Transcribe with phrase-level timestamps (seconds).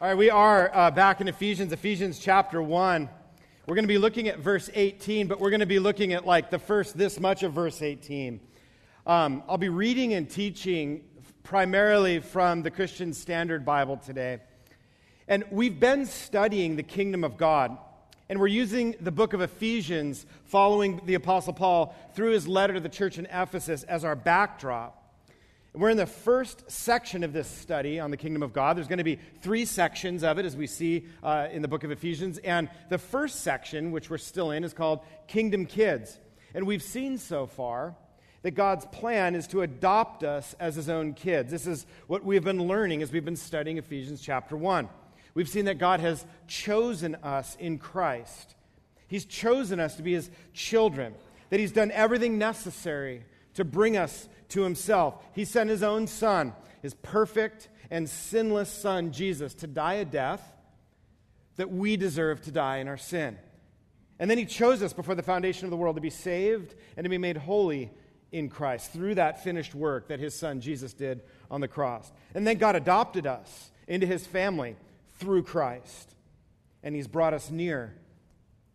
[0.00, 3.06] All right, we are uh, back in Ephesians, Ephesians chapter 1.
[3.66, 6.24] We're going to be looking at verse 18, but we're going to be looking at
[6.24, 8.40] like the first this much of verse 18.
[9.06, 11.04] Um, I'll be reading and teaching
[11.42, 14.38] primarily from the Christian Standard Bible today.
[15.28, 17.76] And we've been studying the kingdom of God.
[18.30, 22.80] And we're using the book of Ephesians, following the Apostle Paul through his letter to
[22.80, 24.99] the church in Ephesus, as our backdrop.
[25.72, 28.76] We're in the first section of this study on the kingdom of God.
[28.76, 31.84] There's going to be three sections of it, as we see uh, in the book
[31.84, 32.38] of Ephesians.
[32.38, 36.18] And the first section, which we're still in, is called Kingdom Kids.
[36.54, 37.94] And we've seen so far
[38.42, 41.52] that God's plan is to adopt us as his own kids.
[41.52, 44.88] This is what we've been learning as we've been studying Ephesians chapter 1.
[45.34, 48.56] We've seen that God has chosen us in Christ,
[49.06, 51.14] He's chosen us to be His children,
[51.50, 53.22] that He's done everything necessary
[53.54, 55.14] to bring us to himself.
[55.34, 60.42] He sent his own son, his perfect and sinless son, Jesus, to die a death
[61.56, 63.36] that we deserve to die in our sin.
[64.18, 67.04] And then he chose us before the foundation of the world to be saved and
[67.04, 67.90] to be made holy
[68.32, 72.12] in Christ through that finished work that his son Jesus did on the cross.
[72.34, 74.76] And then God adopted us into his family
[75.18, 76.14] through Christ.
[76.82, 77.94] And he's brought us near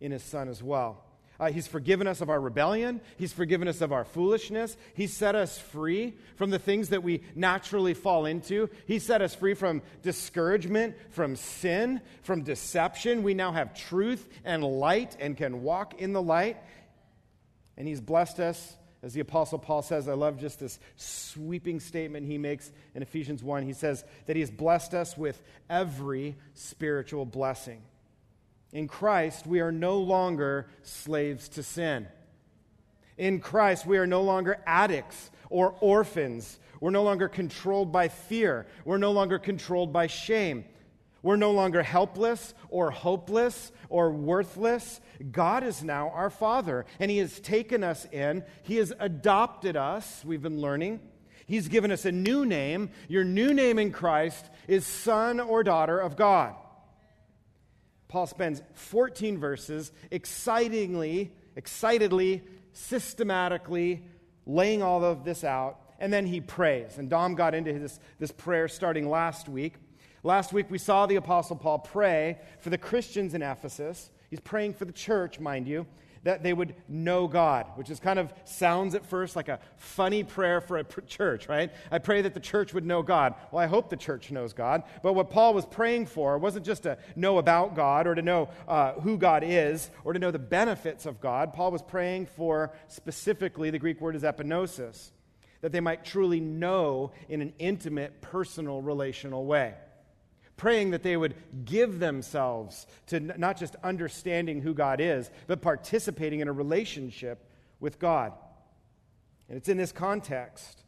[0.00, 1.05] in his son as well.
[1.38, 3.00] Uh, he's forgiven us of our rebellion.
[3.18, 4.76] He's forgiven us of our foolishness.
[4.94, 8.70] He set us free from the things that we naturally fall into.
[8.86, 13.22] He set us free from discouragement, from sin, from deception.
[13.22, 16.56] We now have truth and light and can walk in the light.
[17.76, 20.08] And He's blessed us, as the Apostle Paul says.
[20.08, 23.62] I love just this sweeping statement he makes in Ephesians 1.
[23.64, 27.82] He says that He has blessed us with every spiritual blessing.
[28.76, 32.08] In Christ, we are no longer slaves to sin.
[33.16, 36.60] In Christ, we are no longer addicts or orphans.
[36.78, 38.66] We're no longer controlled by fear.
[38.84, 40.66] We're no longer controlled by shame.
[41.22, 45.00] We're no longer helpless or hopeless or worthless.
[45.32, 48.44] God is now our Father, and He has taken us in.
[48.62, 51.00] He has adopted us, we've been learning.
[51.46, 52.90] He's given us a new name.
[53.08, 56.56] Your new name in Christ is Son or Daughter of God.
[58.08, 64.04] Paul spends 14 verses excitingly, excitedly, systematically
[64.46, 65.80] laying all of this out.
[65.98, 66.98] And then he prays.
[66.98, 69.74] And Dom got into this, this prayer starting last week.
[70.22, 74.10] Last week we saw the Apostle Paul pray for the Christians in Ephesus.
[74.28, 75.86] He's praying for the church, mind you
[76.26, 80.24] that they would know God, which is kind of sounds at first like a funny
[80.24, 81.70] prayer for a church, right?
[81.88, 83.36] I pray that the church would know God.
[83.52, 84.82] Well, I hope the church knows God.
[85.04, 88.48] But what Paul was praying for wasn't just to know about God or to know
[88.66, 91.52] uh, who God is or to know the benefits of God.
[91.52, 95.12] Paul was praying for specifically, the Greek word is epignosis,
[95.60, 99.74] that they might truly know in an intimate, personal, relational way
[100.56, 101.34] praying that they would
[101.64, 107.50] give themselves to not just understanding who God is, but participating in a relationship
[107.80, 108.32] with God.
[109.48, 110.82] And it's in this context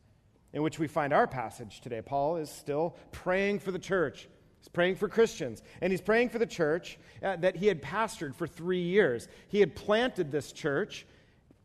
[0.52, 2.00] in which we find our passage today.
[2.02, 4.28] Paul is still praying for the church.
[4.58, 5.62] He's praying for Christians.
[5.80, 9.28] And he's praying for the church uh, that he had pastored for three years.
[9.48, 11.06] He had planted this church,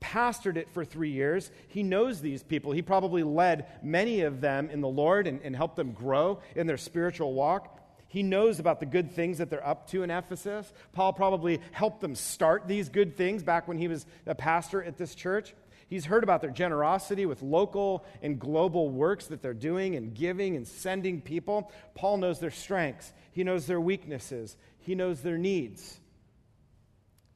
[0.02, 1.50] pastored it for three years.
[1.70, 2.74] He knows these people.
[2.74, 6.68] He probably led many of them in the Lord and, and helped them grow in
[6.68, 7.80] their spiritual walk.
[8.14, 10.72] He knows about the good things that they're up to in Ephesus.
[10.92, 15.00] Paul probably helped them start these good things back when he was a pastor at
[15.00, 15.56] this church.
[15.88, 20.56] He's heard about their generosity with local and global works that they're doing and giving
[20.56, 21.72] and sending people.
[21.96, 26.00] Paul knows their strengths, he knows their weaknesses, he knows their needs.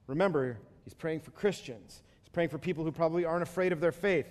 [0.06, 3.92] Remember, he's praying for Christians, he's praying for people who probably aren't afraid of their
[3.92, 4.28] faith.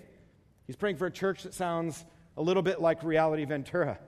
[0.65, 2.05] He's praying for a church that sounds
[2.37, 3.99] a little bit like Reality Ventura.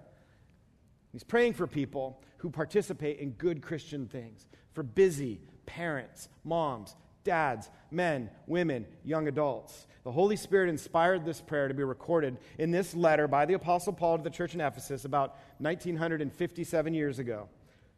[1.11, 7.69] He's praying for people who participate in good Christian things, for busy parents, moms, dads,
[7.91, 9.87] men, women, young adults.
[10.03, 13.93] The Holy Spirit inspired this prayer to be recorded in this letter by the Apostle
[13.93, 17.49] Paul to the church in Ephesus about 1957 years ago.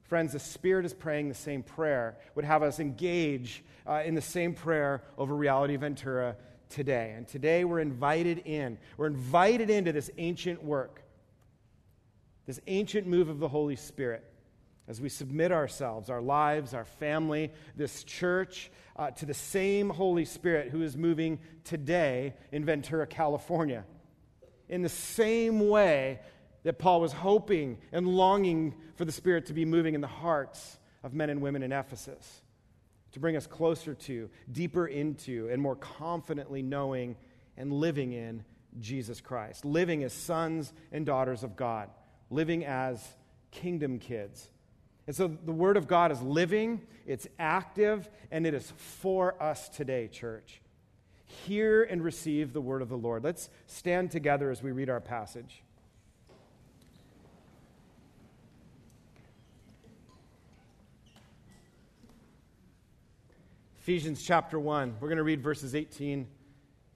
[0.03, 4.21] Friends, the Spirit is praying the same prayer, would have us engage uh, in the
[4.21, 6.35] same prayer over Reality Ventura
[6.69, 7.13] today.
[7.15, 8.77] And today we're invited in.
[8.97, 11.03] We're invited into this ancient work,
[12.47, 14.25] this ancient move of the Holy Spirit
[14.91, 20.25] as we submit ourselves, our lives, our family, this church, uh, to the same Holy
[20.25, 23.85] Spirit who is moving today in Ventura, California.
[24.67, 26.19] In the same way
[26.63, 30.77] that Paul was hoping and longing for the Spirit to be moving in the hearts
[31.03, 32.41] of men and women in Ephesus,
[33.13, 37.15] to bring us closer to, deeper into, and more confidently knowing
[37.55, 38.43] and living in
[38.77, 41.89] Jesus Christ, living as sons and daughters of God,
[42.29, 43.01] living as
[43.51, 44.50] kingdom kids
[45.11, 49.67] And so the Word of God is living, it's active, and it is for us
[49.67, 50.61] today, church.
[51.25, 53.21] Hear and receive the Word of the Lord.
[53.21, 55.63] Let's stand together as we read our passage.
[63.81, 64.95] Ephesians chapter 1.
[65.01, 66.25] We're going to read verses 18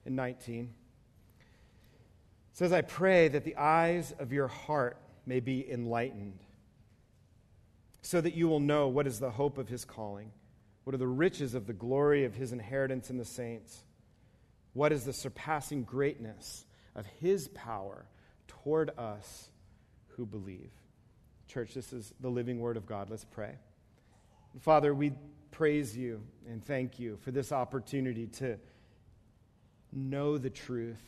[0.06, 0.64] and 19.
[0.64, 0.70] It
[2.54, 4.96] says, I pray that the eyes of your heart
[5.26, 6.45] may be enlightened
[8.06, 10.30] so that you will know what is the hope of his calling,
[10.84, 13.82] what are the riches of the glory of his inheritance in the saints,
[14.74, 18.06] what is the surpassing greatness of his power
[18.46, 19.50] toward us
[20.10, 20.70] who believe.
[21.48, 23.10] Church, this is the living word of God.
[23.10, 23.56] Let's pray.
[24.60, 25.12] Father, we
[25.50, 28.56] praise you and thank you for this opportunity to
[29.92, 31.02] know the truth,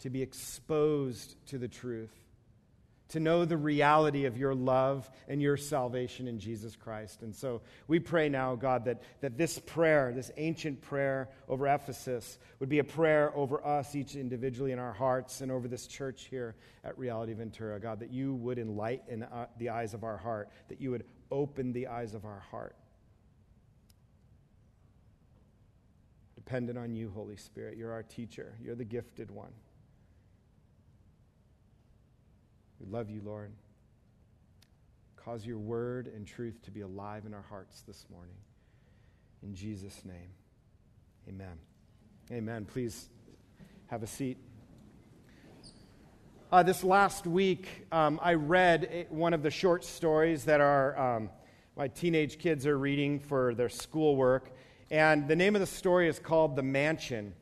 [0.00, 2.25] to be exposed to the truth
[3.08, 7.22] to know the reality of your love and your salvation in Jesus Christ.
[7.22, 12.38] And so we pray now, God, that, that this prayer, this ancient prayer over Ephesus,
[12.58, 16.26] would be a prayer over us, each individually in our hearts, and over this church
[16.30, 17.78] here at Reality Ventura.
[17.78, 21.72] God, that you would enlighten uh, the eyes of our heart, that you would open
[21.72, 22.74] the eyes of our heart.
[26.34, 27.76] Dependent on you, Holy Spirit.
[27.76, 29.52] You're our teacher, you're the gifted one.
[32.80, 33.52] We love you, Lord.
[35.16, 38.36] Cause your word and truth to be alive in our hearts this morning.
[39.42, 40.30] In Jesus' name,
[41.28, 41.58] amen.
[42.30, 42.64] Amen.
[42.64, 43.08] Please
[43.86, 44.38] have a seat.
[46.52, 51.30] Uh, this last week, um, I read one of the short stories that our, um,
[51.76, 54.56] my teenage kids are reading for their schoolwork.
[54.90, 57.34] And the name of the story is called The Mansion.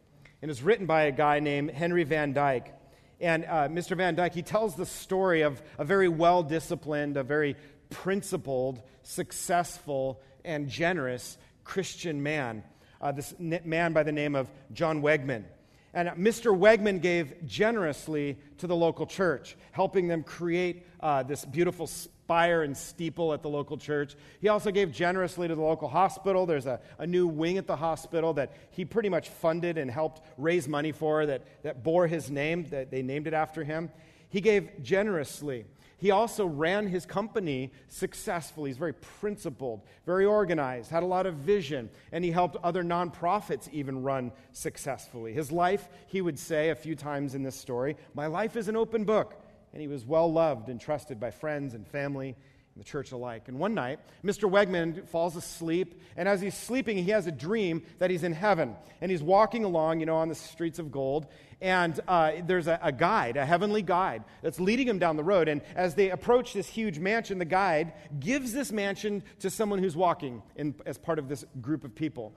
[0.43, 2.74] And it's written by a guy named Henry Van Dyke.
[3.21, 3.97] And uh, Mr.
[3.97, 7.57] Van Dyke, he tells the story of a very well disciplined, a very
[7.91, 12.63] principled, successful, and generous Christian man.
[13.01, 15.45] Uh, this man by the name of John Wegman.
[15.93, 16.57] And Mr.
[16.57, 21.89] Wegman gave generously to the local church, helping them create uh, this beautiful
[22.25, 24.17] spire and steeple at the local church.
[24.41, 26.47] He also gave generously to the local hospital.
[26.47, 30.23] There's a, a new wing at the hospital that he pretty much funded and helped
[30.39, 33.91] raise money for that, that bore his name, that they named it after him.
[34.31, 35.67] He gave generously.
[35.99, 38.71] He also ran his company successfully.
[38.71, 43.69] He's very principled, very organized, had a lot of vision, and he helped other nonprofits
[43.71, 45.35] even run successfully.
[45.35, 48.77] His life, he would say a few times in this story, My life is an
[48.77, 49.44] open book
[49.75, 53.49] and he was well loved and trusted by friends and family and the church alike.
[53.49, 54.51] And one night, Mr.
[54.51, 58.77] Wegman falls asleep, and as he's sleeping, he has a dream that he's in heaven.
[59.01, 61.27] And he's walking along, you know, on the streets of gold,
[61.61, 65.49] and uh, there's a, a guide, a heavenly guide, that's leading him down the road.
[65.49, 69.97] And as they approach this huge mansion, the guide gives this mansion to someone who's
[69.97, 72.33] walking in, as part of this group of people.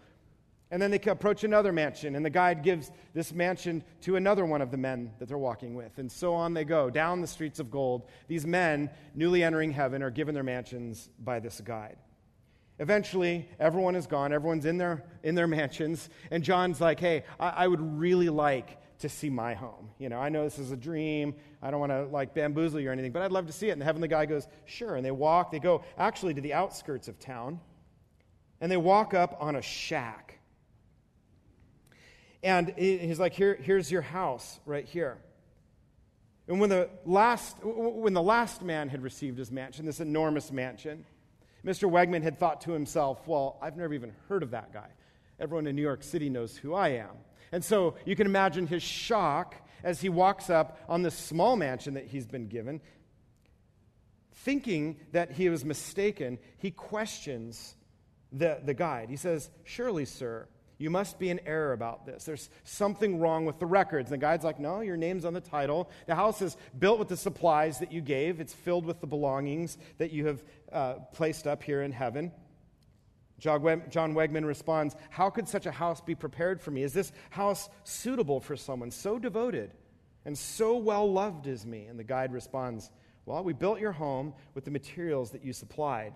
[0.69, 4.61] And then they approach another mansion, and the guide gives this mansion to another one
[4.61, 5.97] of the men that they're walking with.
[5.97, 8.07] And so on they go, down the streets of gold.
[8.27, 11.95] These men, newly entering heaven, are given their mansions by this guide.
[12.79, 17.49] Eventually, everyone is gone, everyone's in their, in their mansions, and John's like, hey, I,
[17.49, 19.89] I would really like to see my home.
[19.99, 21.35] You know, I know this is a dream.
[21.61, 23.73] I don't want to like bamboozle you or anything, but I'd love to see it.
[23.73, 24.95] And the heavenly guy goes, sure.
[24.95, 27.59] And they walk, they go actually to the outskirts of town,
[28.59, 30.26] and they walk up on a shack
[32.43, 35.17] and he's like, Here, here's your house right here.
[36.47, 41.05] And when the, last, when the last man had received his mansion, this enormous mansion,
[41.65, 41.91] Mr.
[41.91, 44.87] Wegman had thought to himself, Well, I've never even heard of that guy.
[45.39, 47.15] Everyone in New York City knows who I am.
[47.51, 51.93] And so you can imagine his shock as he walks up on this small mansion
[51.93, 52.81] that he's been given.
[54.33, 57.75] Thinking that he was mistaken, he questions
[58.31, 59.09] the, the guide.
[59.09, 62.23] He says, Surely, sir, you must be in error about this.
[62.23, 64.11] There's something wrong with the records.
[64.11, 65.89] And the guide's like, No, your name's on the title.
[66.05, 69.77] The house is built with the supplies that you gave, it's filled with the belongings
[69.97, 72.31] that you have uh, placed up here in heaven.
[73.39, 76.83] John Wegman responds, How could such a house be prepared for me?
[76.83, 79.71] Is this house suitable for someone so devoted
[80.25, 81.85] and so well loved as me?
[81.85, 82.89] And the guide responds,
[83.25, 86.13] Well, we built your home with the materials that you supplied.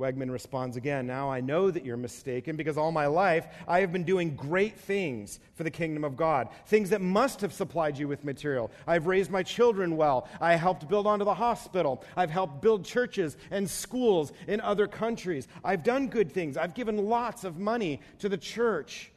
[0.00, 3.92] Wegman responds again, Now I know that you're mistaken because all my life I have
[3.92, 8.08] been doing great things for the kingdom of God, things that must have supplied you
[8.08, 8.70] with material.
[8.86, 10.26] I've raised my children well.
[10.40, 12.02] I helped build onto the hospital.
[12.16, 15.46] I've helped build churches and schools in other countries.
[15.62, 16.56] I've done good things.
[16.56, 19.12] I've given lots of money to the church.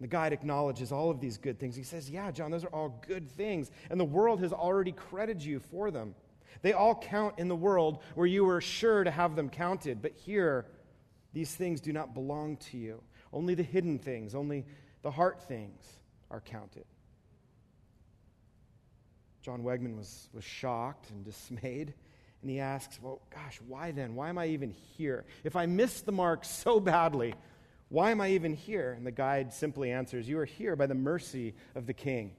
[0.00, 1.76] The guide acknowledges all of these good things.
[1.76, 5.42] He says, Yeah, John, those are all good things, and the world has already credited
[5.42, 6.14] you for them.
[6.62, 10.02] They all count in the world where you were sure to have them counted.
[10.02, 10.66] But here,
[11.32, 13.02] these things do not belong to you.
[13.32, 14.66] Only the hidden things, only
[15.02, 15.82] the heart things
[16.30, 16.84] are counted.
[19.42, 21.94] John Wegman was, was shocked and dismayed.
[22.42, 24.14] And he asks, Well, gosh, why then?
[24.14, 25.24] Why am I even here?
[25.44, 27.34] If I missed the mark so badly,
[27.88, 28.92] why am I even here?
[28.92, 32.32] And the guide simply answers, You are here by the mercy of the king.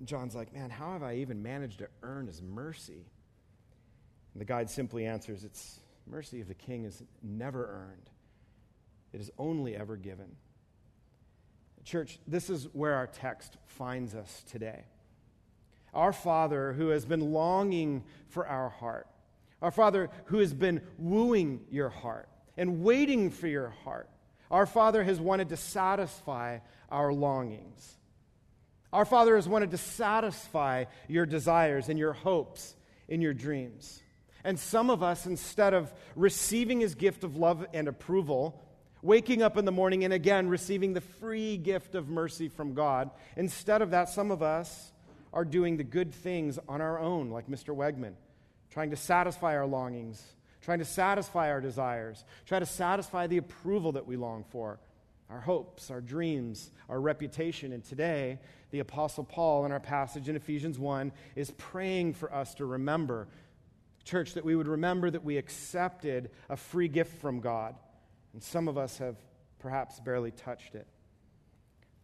[0.00, 3.04] And John's like, Man, how have I even managed to earn his mercy?
[4.32, 8.10] And the guide simply answers, It's mercy of the king is never earned,
[9.12, 10.36] it is only ever given.
[11.84, 14.84] Church, this is where our text finds us today.
[15.92, 19.06] Our Father who has been longing for our heart,
[19.60, 24.08] our Father who has been wooing your heart and waiting for your heart.
[24.50, 27.98] Our Father has wanted to satisfy our longings.
[28.92, 32.74] Our Father has wanted to satisfy your desires and your hopes
[33.08, 34.02] and your dreams.
[34.42, 38.60] And some of us, instead of receiving His gift of love and approval,
[39.02, 43.10] waking up in the morning and again receiving the free gift of mercy from God,
[43.36, 44.92] instead of that, some of us
[45.32, 47.74] are doing the good things on our own, like Mr.
[47.74, 48.14] Wegman,
[48.70, 50.22] trying to satisfy our longings,
[50.62, 54.80] trying to satisfy our desires, try to satisfy the approval that we long for,
[55.28, 57.72] our hopes, our dreams, our reputation.
[57.72, 58.38] And today,
[58.70, 63.28] the Apostle Paul in our passage in Ephesians 1 is praying for us to remember,
[64.04, 67.74] church, that we would remember that we accepted a free gift from God.
[68.32, 69.16] And some of us have
[69.58, 70.86] perhaps barely touched it.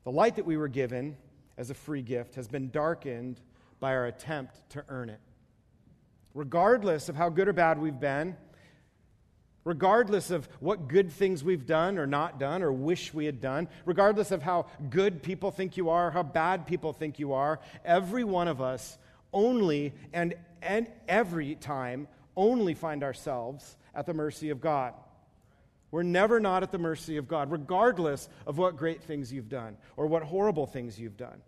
[0.05, 1.17] The light that we were given
[1.57, 3.41] as a free gift has been darkened
[3.81, 5.21] by our attempt to earn it.
[6.35, 8.37] Regardless of how good or bad we've been,
[9.67, 13.67] regardless of what good things we've done or not done or wish we had done,
[13.85, 18.23] regardless of how good people think you are, how bad people think you are, every
[18.23, 18.97] one of us
[19.33, 22.07] only and, and every time
[22.37, 24.95] only find ourselves at the mercy of God.
[25.91, 29.77] We're never not at the mercy of God, regardless of what great things you've done
[29.97, 31.43] or what horrible things you've done.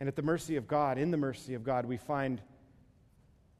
[0.00, 2.42] And at the mercy of God, in the mercy of God, we find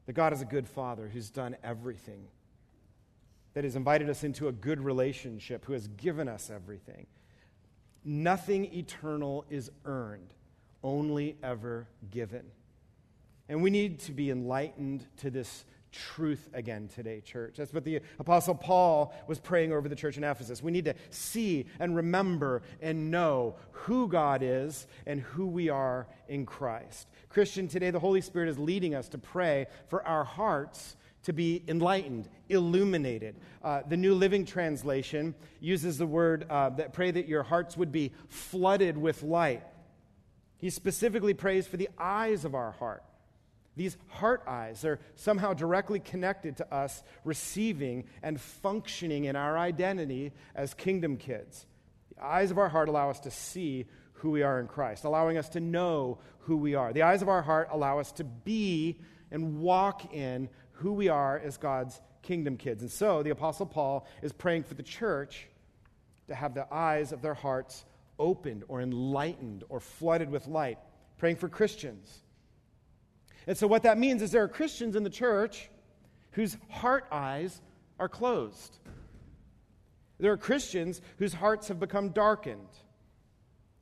[0.07, 2.27] that God is a good father who's done everything,
[3.53, 7.05] that has invited us into a good relationship, who has given us everything.
[8.03, 10.33] Nothing eternal is earned,
[10.81, 12.45] only ever given.
[13.49, 15.65] And we need to be enlightened to this
[15.97, 17.55] truth again today, church.
[17.57, 20.61] That's what the Apostle Paul was praying over the church in Ephesus.
[20.61, 26.07] We need to see and remember and know who God is and who we are
[26.27, 27.07] in Christ.
[27.29, 31.63] Christian, today the Holy Spirit is leading us to pray for our hearts to be
[31.67, 33.35] enlightened, illuminated.
[33.61, 37.91] Uh, the New Living Translation uses the word uh, that pray that your hearts would
[37.91, 39.63] be flooded with light.
[40.57, 43.03] He specifically prays for the eyes of our heart
[43.77, 50.33] these heart eyes are somehow directly connected to us receiving and functioning in our identity
[50.55, 51.65] as kingdom kids.
[52.15, 55.37] The eyes of our heart allow us to see who we are in Christ, allowing
[55.37, 56.91] us to know who we are.
[56.91, 61.37] The eyes of our heart allow us to be and walk in who we are
[61.37, 62.81] as God's kingdom kids.
[62.81, 65.47] And so the Apostle Paul is praying for the church
[66.29, 67.85] to have the eyes of their hearts
[68.17, 70.79] opened or enlightened or flooded with light,
[71.19, 72.23] praying for Christians
[73.47, 75.69] and so, what that means is there are Christians in the church
[76.31, 77.61] whose heart eyes
[77.97, 78.77] are closed.
[80.19, 82.67] There are Christians whose hearts have become darkened.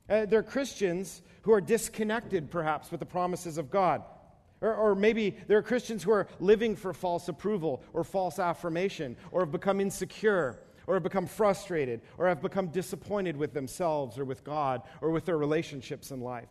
[0.07, 4.03] Uh, there are Christians who are disconnected, perhaps, with the promises of God.
[4.61, 9.17] Or, or, maybe there are Christians who are living for false approval or false affirmation,
[9.31, 14.25] or have become insecure, or have become frustrated, or have become disappointed with themselves or
[14.25, 16.49] with God or with their relationships in life.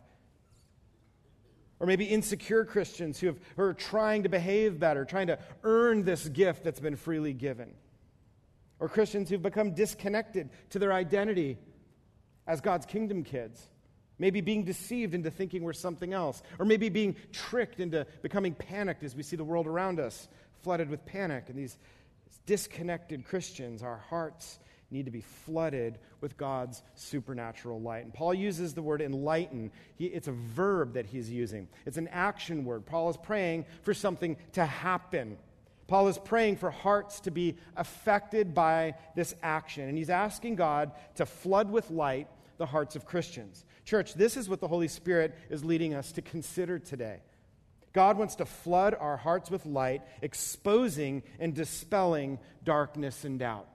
[1.79, 6.03] Or maybe insecure Christians who, have, who are trying to behave better, trying to earn
[6.03, 7.73] this gift that's been freely given.
[8.79, 11.57] Or Christians who've become disconnected to their identity
[12.47, 13.67] as God's kingdom kids.
[14.17, 16.41] Maybe being deceived into thinking we're something else.
[16.59, 20.29] Or maybe being tricked into becoming panicked as we see the world around us
[20.61, 21.45] flooded with panic.
[21.49, 21.77] And these
[22.45, 24.59] disconnected Christians, our hearts
[24.91, 28.03] need to be flooded with God's supernatural light.
[28.03, 29.71] And Paul uses the word enlighten.
[29.95, 32.85] He, it's a verb that he's using, it's an action word.
[32.85, 35.37] Paul is praying for something to happen.
[35.87, 39.87] Paul is praying for hearts to be affected by this action.
[39.87, 42.27] And he's asking God to flood with light
[42.57, 43.65] the hearts of Christians.
[43.83, 47.19] Church, this is what the Holy Spirit is leading us to consider today.
[47.93, 53.67] God wants to flood our hearts with light, exposing and dispelling darkness and doubt.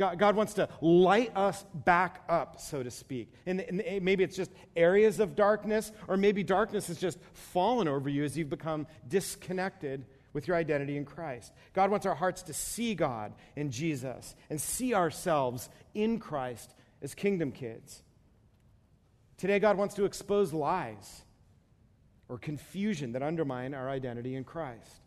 [0.00, 3.34] God, God wants to light us back up, so to speak.
[3.44, 8.08] And, and, maybe it's just areas of darkness, or maybe darkness has just fallen over
[8.08, 11.52] you as you've become disconnected with your identity in Christ.
[11.74, 17.14] God wants our hearts to see God in Jesus and see ourselves in Christ as
[17.14, 18.02] kingdom kids.
[19.36, 21.24] Today, God wants to expose lies
[22.26, 25.02] or confusion that undermine our identity in Christ.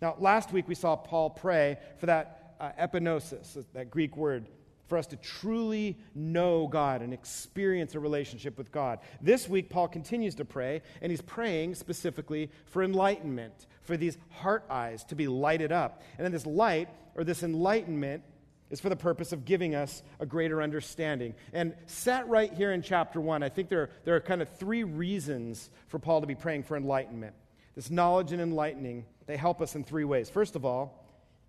[0.00, 4.46] Now, last week we saw Paul pray for that uh, epignosis, that Greek word,
[4.86, 9.00] for us to truly know God and experience a relationship with God.
[9.20, 14.64] This week, Paul continues to pray, and he's praying specifically for enlightenment, for these heart
[14.70, 16.02] eyes to be lighted up.
[16.16, 18.22] And then this light, or this enlightenment,
[18.70, 21.34] is for the purpose of giving us a greater understanding.
[21.52, 24.48] And set right here in chapter 1, I think there are, there are kind of
[24.56, 27.34] three reasons for Paul to be praying for enlightenment.
[27.74, 30.30] This knowledge and enlightening, they help us in three ways.
[30.30, 31.01] First of all,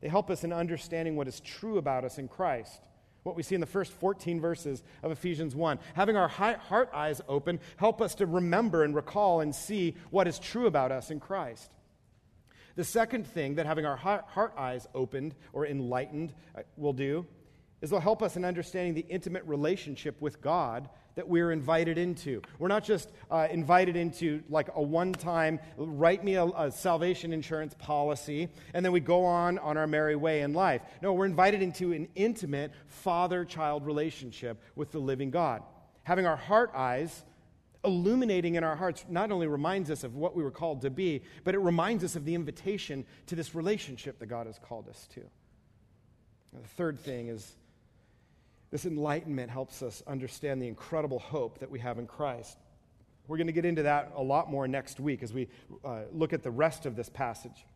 [0.03, 2.89] they help us in understanding what is true about us in Christ.
[3.23, 5.79] What we see in the first 14 verses of Ephesians 1.
[5.93, 10.39] Having our heart eyes open help us to remember and recall and see what is
[10.39, 11.71] true about us in Christ.
[12.75, 17.25] The second thing that having our heart eyes opened or enlightened uh, will do
[17.81, 22.41] is they'll help us in understanding the intimate relationship with God that we're invited into.
[22.59, 27.33] We're not just uh, invited into like a one time, write me a, a, salvation
[27.33, 30.81] insurance policy, and then we go on on our merry way in life.
[31.01, 35.61] No, we're invited into an intimate father child relationship with the living God.
[36.03, 37.23] Having our heart eyes
[37.85, 41.21] illuminating in our hearts not only reminds us of what we were called to be,
[41.43, 45.07] but it reminds us of the invitation to this relationship that God has called us
[45.13, 45.21] to.
[46.53, 47.55] the third thing is
[48.73, 52.57] this enlightenment helps us understand the incredible hope that we have in Christ.
[53.27, 55.47] We're going to get into that a lot more next week as we
[55.85, 57.67] uh, look at the rest of this passage.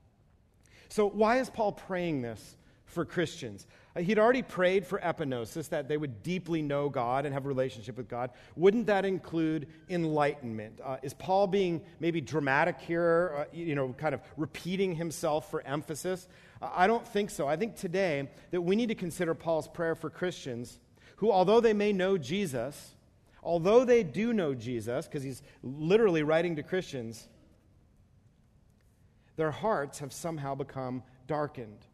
[0.89, 3.67] So, why is Paul praying this for Christians?
[3.95, 7.47] Uh, he'd already prayed for epignosis, that they would deeply know God and have a
[7.47, 8.31] relationship with God.
[8.55, 10.81] Wouldn't that include enlightenment?
[10.83, 15.61] Uh, is Paul being maybe dramatic here, uh, you know, kind of repeating himself for
[15.61, 16.27] emphasis?
[16.59, 17.47] I don't think so.
[17.47, 20.79] I think today that we need to consider Paul's prayer for Christians
[21.17, 22.95] who, although they may know Jesus,
[23.43, 27.27] although they do know Jesus, because he's literally writing to Christians,
[29.35, 31.85] their hearts have somehow become darkened.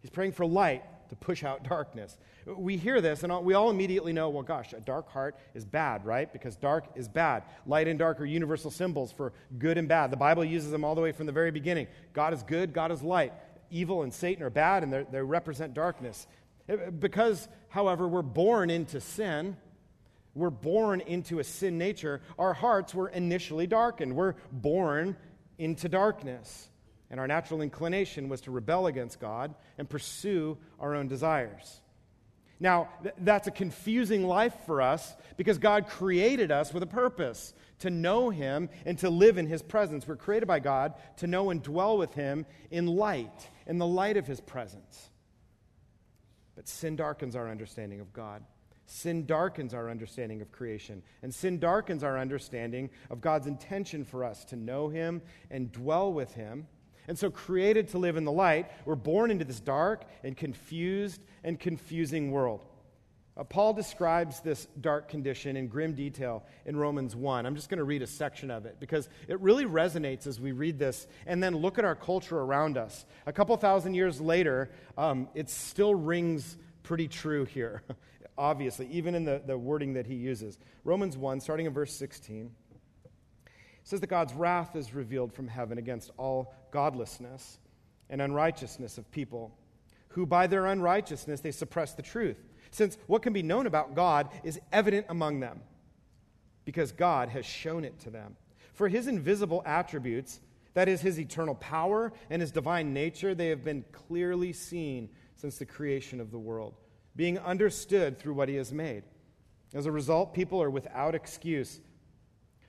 [0.00, 2.16] He's praying for light to push out darkness.
[2.46, 6.04] We hear this and we all immediately know, well, gosh, a dark heart is bad,
[6.04, 6.30] right?
[6.30, 7.44] Because dark is bad.
[7.66, 10.10] Light and dark are universal symbols for good and bad.
[10.10, 11.86] The Bible uses them all the way from the very beginning.
[12.12, 13.32] God is good, God is light.
[13.70, 16.26] Evil and Satan are bad, and they represent darkness.
[16.68, 19.56] Eh, because, however, we're born into sin,
[20.34, 24.16] we're born into a sin nature, our hearts were initially darkened.
[24.16, 25.16] We're born
[25.58, 26.68] into darkness.
[27.10, 31.80] And our natural inclination was to rebel against God and pursue our own desires.
[32.58, 37.54] Now, th- that's a confusing life for us because God created us with a purpose
[37.80, 40.08] to know Him and to live in His presence.
[40.08, 44.16] We're created by God to know and dwell with Him in light, in the light
[44.16, 45.10] of His presence.
[46.64, 48.42] But sin darkens our understanding of God.
[48.86, 51.02] Sin darkens our understanding of creation.
[51.22, 56.10] And sin darkens our understanding of God's intention for us to know Him and dwell
[56.10, 56.66] with Him.
[57.06, 61.20] And so, created to live in the light, we're born into this dark and confused
[61.42, 62.64] and confusing world.
[63.36, 67.46] Uh, Paul describes this dark condition in grim detail in Romans 1.
[67.46, 70.52] I'm just going to read a section of it because it really resonates as we
[70.52, 73.04] read this and then look at our culture around us.
[73.26, 77.82] A couple thousand years later, um, it still rings pretty true here,
[78.38, 80.56] obviously, even in the, the wording that he uses.
[80.84, 82.52] Romans 1, starting in verse 16,
[83.82, 87.58] says that God's wrath is revealed from heaven against all godlessness
[88.10, 89.58] and unrighteousness of people,
[90.08, 92.36] who by their unrighteousness they suppress the truth
[92.74, 95.60] since what can be known about God is evident among them,
[96.64, 98.34] because God has shown it to them.
[98.72, 100.40] For his invisible attributes,
[100.72, 105.56] that is, his eternal power and his divine nature, they have been clearly seen since
[105.56, 106.74] the creation of the world,
[107.14, 109.04] being understood through what he has made.
[109.72, 111.80] As a result, people are without excuse.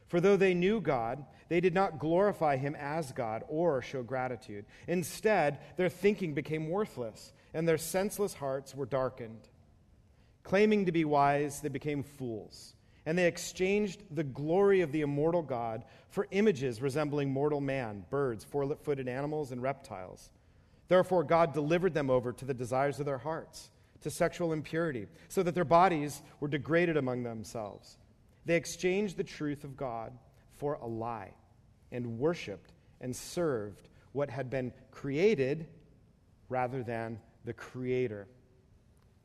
[0.05, 4.65] For though they knew God, they did not glorify him as God or show gratitude.
[4.87, 9.49] Instead, their thinking became worthless, and their senseless hearts were darkened.
[10.45, 12.75] Claiming to be wise, they became fools,
[13.07, 18.43] and they exchanged the glory of the immortal God for images resembling mortal man, birds,
[18.43, 20.29] four footed animals, and reptiles.
[20.87, 25.41] Therefore, God delivered them over to the desires of their hearts, to sexual impurity, so
[25.41, 27.97] that their bodies were degraded among themselves.
[28.45, 30.13] They exchanged the truth of God
[30.57, 31.31] for a lie,
[31.91, 35.65] and worshiped and served what had been created
[36.49, 38.27] rather than the Creator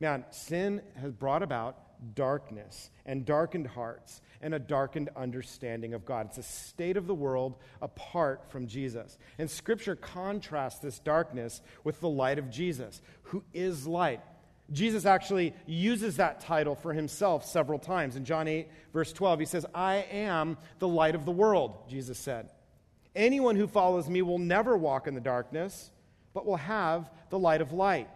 [0.01, 1.77] Man, sin has brought about
[2.15, 6.27] darkness and darkened hearts and a darkened understanding of God.
[6.27, 9.19] It's a state of the world apart from Jesus.
[9.39, 14.23] And Scripture contrasts this darkness with the light of Jesus, who is light.
[14.73, 18.17] Jesus actually uses that title for himself several times.
[18.17, 22.19] In John 8, verse 12, he says, I am the light of the world, Jesus
[22.19, 22.49] said.
[23.15, 25.91] Anyone who follows me will never walk in the darkness,
[26.33, 28.09] but will have the light of light.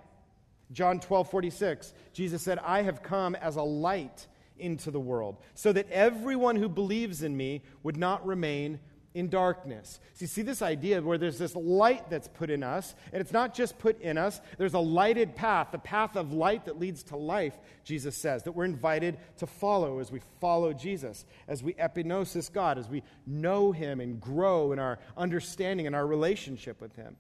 [0.72, 4.26] John 12, 46, Jesus said, I have come as a light
[4.58, 8.78] into the world, so that everyone who believes in me would not remain
[9.14, 10.00] in darkness.
[10.14, 13.32] So you see this idea where there's this light that's put in us, and it's
[13.32, 17.04] not just put in us, there's a lighted path, the path of light that leads
[17.04, 21.74] to life, Jesus says, that we're invited to follow as we follow Jesus, as we
[21.74, 26.94] epignosis God, as we know Him and grow in our understanding and our relationship with
[26.96, 27.16] Him.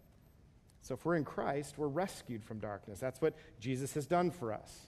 [0.84, 3.00] So if we're in Christ, we're rescued from darkness.
[3.00, 4.80] That's what Jesus has done for us.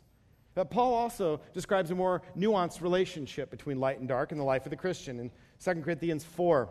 [0.55, 4.67] But Paul also describes a more nuanced relationship between light and dark in the life
[4.67, 5.19] of the Christian.
[5.19, 5.31] In
[5.65, 6.69] 2 Corinthians 4,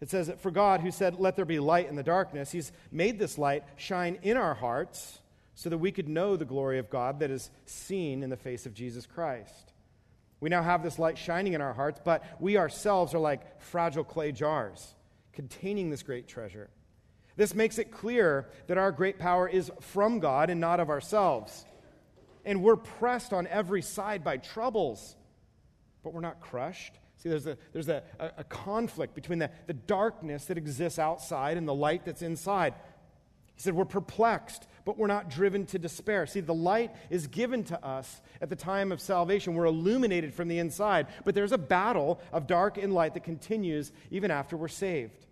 [0.00, 2.72] it says that for God, who said, Let there be light in the darkness, he's
[2.90, 5.18] made this light shine in our hearts
[5.54, 8.64] so that we could know the glory of God that is seen in the face
[8.64, 9.74] of Jesus Christ.
[10.40, 14.04] We now have this light shining in our hearts, but we ourselves are like fragile
[14.04, 14.94] clay jars
[15.34, 16.70] containing this great treasure.
[17.36, 21.66] This makes it clear that our great power is from God and not of ourselves
[22.46, 25.16] and we're pressed on every side by troubles,
[26.02, 26.94] but we're not crushed.
[27.16, 31.66] See, there's a, there's a, a, conflict between the, the darkness that exists outside and
[31.66, 32.74] the light that's inside.
[33.56, 36.24] He said, We're perplexed, but we're not driven to despair.
[36.26, 39.54] See, the light is given to us at the time of salvation.
[39.54, 43.90] We're illuminated from the inside, but there's a battle of dark and light that continues
[44.12, 45.25] even after we're saved.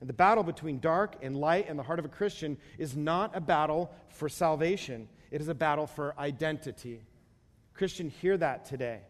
[0.00, 3.34] And the battle between dark and light in the heart of a Christian is not
[3.34, 7.00] a battle for salvation, it is a battle for identity.
[7.74, 9.00] Christian, hear that today.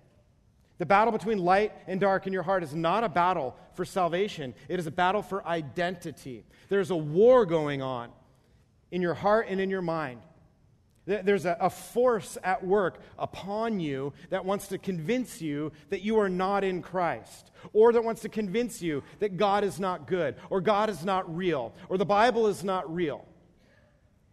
[0.78, 4.54] The battle between light and dark in your heart is not a battle for salvation,
[4.68, 6.44] it is a battle for identity.
[6.68, 8.10] There's a war going on
[8.90, 10.20] in your heart and in your mind.
[11.06, 16.18] There's a, a, force at work upon you that wants to convince you that you
[16.18, 20.36] are not in Christ, or that wants to convince you that God is not good,
[20.48, 23.26] or God is not real, or the Bible is not real.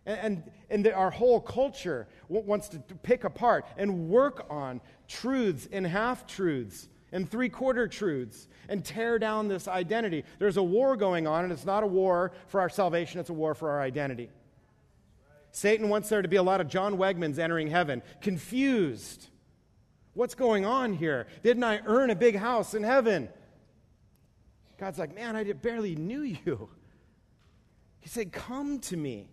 [0.05, 4.79] And, and, and our whole culture wants to pick apart and work on
[5.09, 10.23] truths and half truths and three quarter truths and tear down this identity.
[10.39, 13.33] There's a war going on, and it's not a war for our salvation, it's a
[13.33, 14.29] war for our identity.
[15.51, 19.27] Satan wants there to be a lot of John Wegmans entering heaven, confused.
[20.13, 21.27] What's going on here?
[21.43, 23.29] Didn't I earn a big house in heaven?
[24.77, 26.69] God's like, man, I barely knew you.
[27.99, 29.29] He said, Come to me.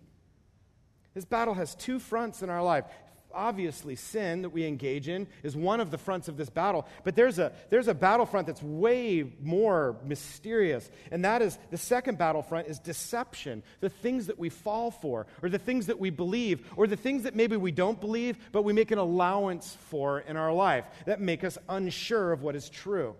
[1.13, 2.85] This battle has two fronts in our life.
[3.31, 7.15] Obviously, sin that we engage in is one of the fronts of this battle, but
[7.15, 12.67] there's a, there's a battlefront that's way more mysterious, and that is the second battlefront
[12.67, 16.87] is deception, the things that we fall for, or the things that we believe, or
[16.87, 20.51] the things that maybe we don't believe, but we make an allowance for in our
[20.51, 23.15] life that make us unsure of what is true.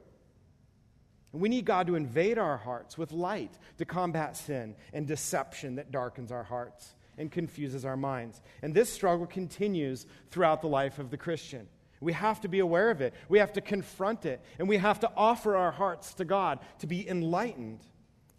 [1.33, 5.75] And we need God to invade our hearts with light to combat sin and deception
[5.75, 8.41] that darkens our hearts and confuses our minds.
[8.63, 11.67] And this struggle continues throughout the life of the Christian.
[12.01, 13.13] We have to be aware of it.
[13.27, 14.41] We have to confront it.
[14.57, 17.81] And we have to offer our hearts to God to be enlightened.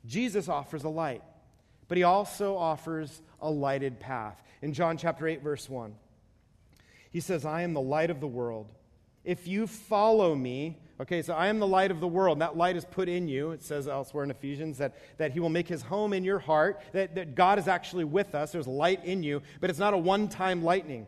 [0.07, 1.23] Jesus offers a light,
[1.87, 4.43] but he also offers a lighted path.
[4.63, 5.95] In John chapter 8, verse 1,
[7.11, 8.73] he says, I am the light of the world.
[9.25, 12.35] If you follow me, Okay, so I am the light of the world.
[12.35, 13.53] And that light is put in you.
[13.53, 16.83] It says elsewhere in Ephesians that, that he will make his home in your heart,
[16.93, 18.53] that, that God is actually with us.
[18.53, 21.07] There's light in you, but it's not a one time lightning.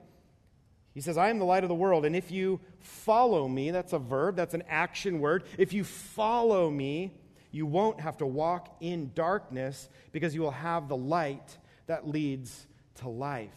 [0.94, 2.06] He says, I am the light of the world.
[2.06, 5.44] And if you follow me, that's a verb, that's an action word.
[5.58, 7.12] If you follow me,
[7.50, 12.66] you won't have to walk in darkness because you will have the light that leads
[12.96, 13.50] to life.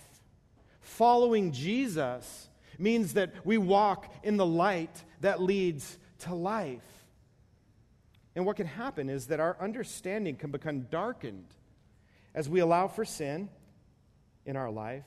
[0.82, 6.82] Following Jesus means that we walk in the light that leads to life.
[8.36, 11.48] And what can happen is that our understanding can become darkened
[12.34, 13.50] as we allow for sin
[14.46, 15.06] in our life.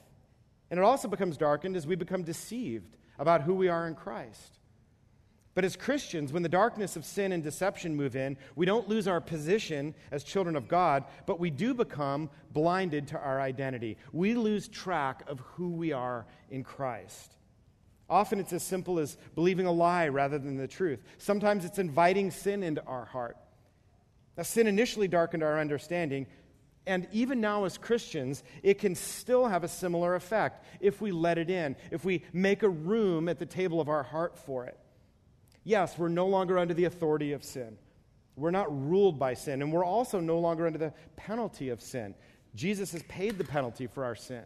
[0.71, 4.59] And it also becomes darkened as we become deceived about who we are in Christ.
[5.55, 9.09] But as Christians, when the darkness of sin and deception move in, we don't lose
[9.09, 13.97] our position as children of God, but we do become blinded to our identity.
[14.13, 17.38] We lose track of who we are in Christ.
[18.11, 21.03] Often it's as simple as believing a lie rather than the truth.
[21.19, 23.37] Sometimes it's inviting sin into our heart.
[24.37, 26.27] Now, sin initially darkened our understanding,
[26.89, 31.37] And even now, as Christians, it can still have a similar effect if we let
[31.37, 34.79] it in, if we make a room at the table of our heart for it.
[35.65, 37.77] Yes, we're no longer under the authority of sin.
[38.37, 42.15] We're not ruled by sin, and we're also no longer under the penalty of sin.
[42.55, 44.45] Jesus has paid the penalty for our sin.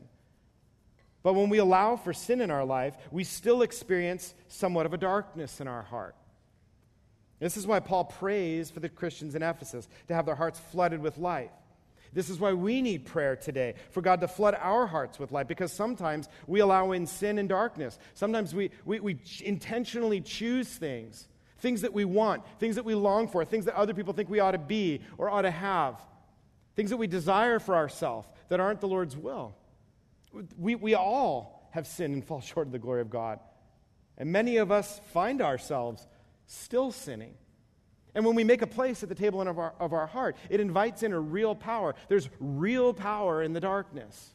[1.22, 4.98] But when we allow for sin in our life, we still experience somewhat of a
[4.98, 6.16] darkness in our heart.
[7.38, 11.00] This is why Paul prays for the Christians in Ephesus to have their hearts flooded
[11.00, 11.50] with light.
[12.12, 15.48] This is why we need prayer today, for God to flood our hearts with light,
[15.48, 17.98] because sometimes we allow in sin and darkness.
[18.14, 21.26] Sometimes we, we, we intentionally choose things,
[21.58, 24.40] things that we want, things that we long for, things that other people think we
[24.40, 26.00] ought to be or ought to have,
[26.76, 29.54] things that we desire for ourselves that aren't the Lord's will.
[30.58, 33.40] We, we all have sinned and fall short of the glory of God.
[34.18, 36.06] And many of us find ourselves
[36.46, 37.34] still sinning.
[38.14, 40.60] And when we make a place at the table of our, of our heart, it
[40.60, 41.94] invites in a real power.
[42.08, 44.30] There's real power in the darkness,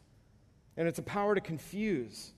[0.75, 2.31] and it's a power to confuse.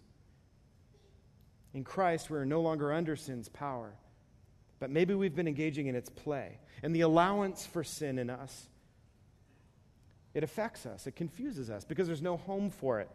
[1.73, 3.93] In Christ, we're no longer under sin's power,
[4.79, 6.59] but maybe we've been engaging in its play.
[6.83, 8.67] And the allowance for sin in us,
[10.33, 13.09] it affects us, it confuses us because there's no home for it.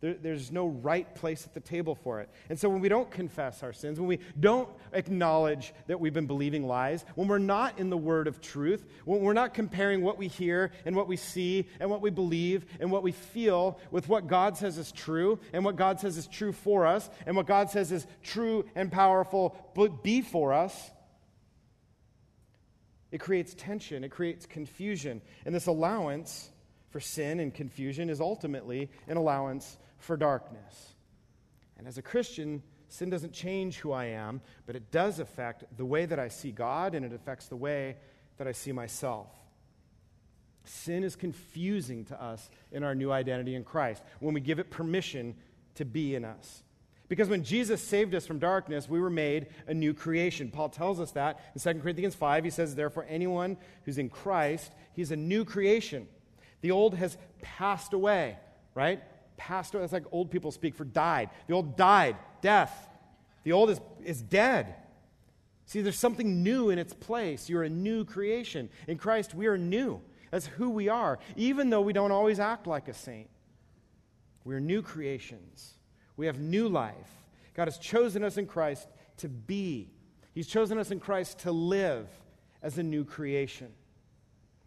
[0.00, 2.28] There, there's no right place at the table for it.
[2.48, 6.26] And so when we don't confess our sins, when we don't acknowledge that we've been
[6.26, 10.18] believing lies, when we're not in the word of truth, when we're not comparing what
[10.18, 14.08] we hear and what we see and what we believe and what we feel with
[14.08, 17.46] what God says is true and what God says is true for us and what
[17.46, 20.90] God says is true and powerful but be for us,
[23.10, 25.22] it creates tension, it creates confusion.
[25.46, 26.50] And this allowance
[26.90, 30.94] for sin and confusion is ultimately an allowance for darkness.
[31.76, 35.84] And as a Christian, sin doesn't change who I am, but it does affect the
[35.84, 37.96] way that I see God and it affects the way
[38.36, 39.28] that I see myself.
[40.64, 44.70] Sin is confusing to us in our new identity in Christ when we give it
[44.70, 45.34] permission
[45.74, 46.62] to be in us.
[47.08, 50.50] Because when Jesus saved us from darkness, we were made a new creation.
[50.50, 52.44] Paul tells us that in 2 Corinthians 5.
[52.44, 56.08] He says, Therefore, anyone who's in Christ, he's a new creation.
[56.62, 58.38] The old has passed away,
[58.74, 59.02] right?
[59.36, 59.82] Passed away.
[59.82, 61.30] That's like old people speak for died.
[61.46, 62.88] The old died, death.
[63.44, 64.74] The old is, is dead.
[65.66, 67.48] See, there's something new in its place.
[67.48, 68.68] You're a new creation.
[68.86, 70.00] In Christ, we are new.
[70.30, 73.28] That's who we are, even though we don't always act like a saint.
[74.44, 75.74] We're new creations.
[76.16, 76.94] We have new life.
[77.54, 79.90] God has chosen us in Christ to be,
[80.34, 82.08] He's chosen us in Christ to live
[82.62, 83.68] as a new creation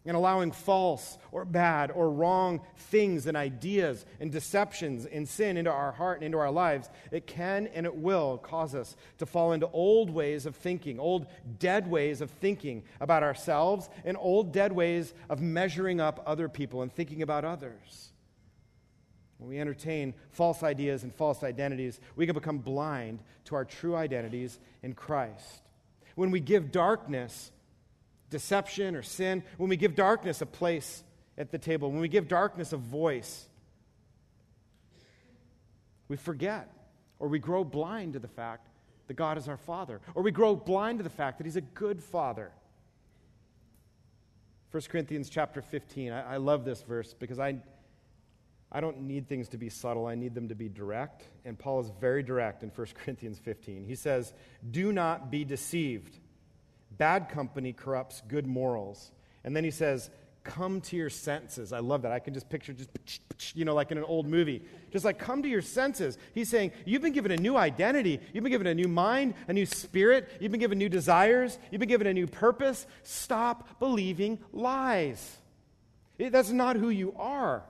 [0.08, 5.70] and allowing false or bad or wrong things and ideas and deceptions and sin into
[5.70, 9.52] our heart and into our lives, it can and it will cause us to fall
[9.52, 11.26] into old ways of thinking, old
[11.58, 16.80] dead ways of thinking about ourselves, and old dead ways of measuring up other people
[16.80, 18.12] and thinking about others.
[19.36, 23.94] When we entertain false ideas and false identities, we can become blind to our true
[23.94, 25.60] identities in Christ.
[26.14, 27.52] When we give darkness
[28.30, 31.02] deception or sin, when we give darkness a place
[31.36, 33.46] at the table, when we give darkness a voice,
[36.08, 36.70] we forget
[37.18, 38.68] or we grow blind to the fact
[39.08, 41.62] that God is our Father, or we grow blind to the fact that He's a
[41.62, 42.52] good Father.
[44.70, 46.12] 1 Corinthians chapter 15.
[46.12, 47.56] I, I, love this verse because I,
[48.70, 50.06] I don't need things to be subtle.
[50.06, 51.24] I need them to be direct.
[51.46, 53.84] And Paul is very direct in 1 Corinthians 15.
[53.84, 54.34] He says,
[54.70, 56.18] Do not be deceived.
[56.98, 59.12] Bad company corrupts good morals.
[59.44, 60.10] And then he says,
[60.44, 61.72] Come to your senses.
[61.72, 62.12] I love that.
[62.12, 62.90] I can just picture just,
[63.54, 64.62] you know, like in an old movie.
[64.90, 66.16] Just like, come to your senses.
[66.32, 68.20] He's saying, You've been given a new identity.
[68.32, 70.28] You've been given a new mind, a new spirit.
[70.40, 71.58] You've been given new desires.
[71.70, 72.86] You've been given a new purpose.
[73.02, 75.36] Stop believing lies.
[76.18, 77.62] That's not who you are.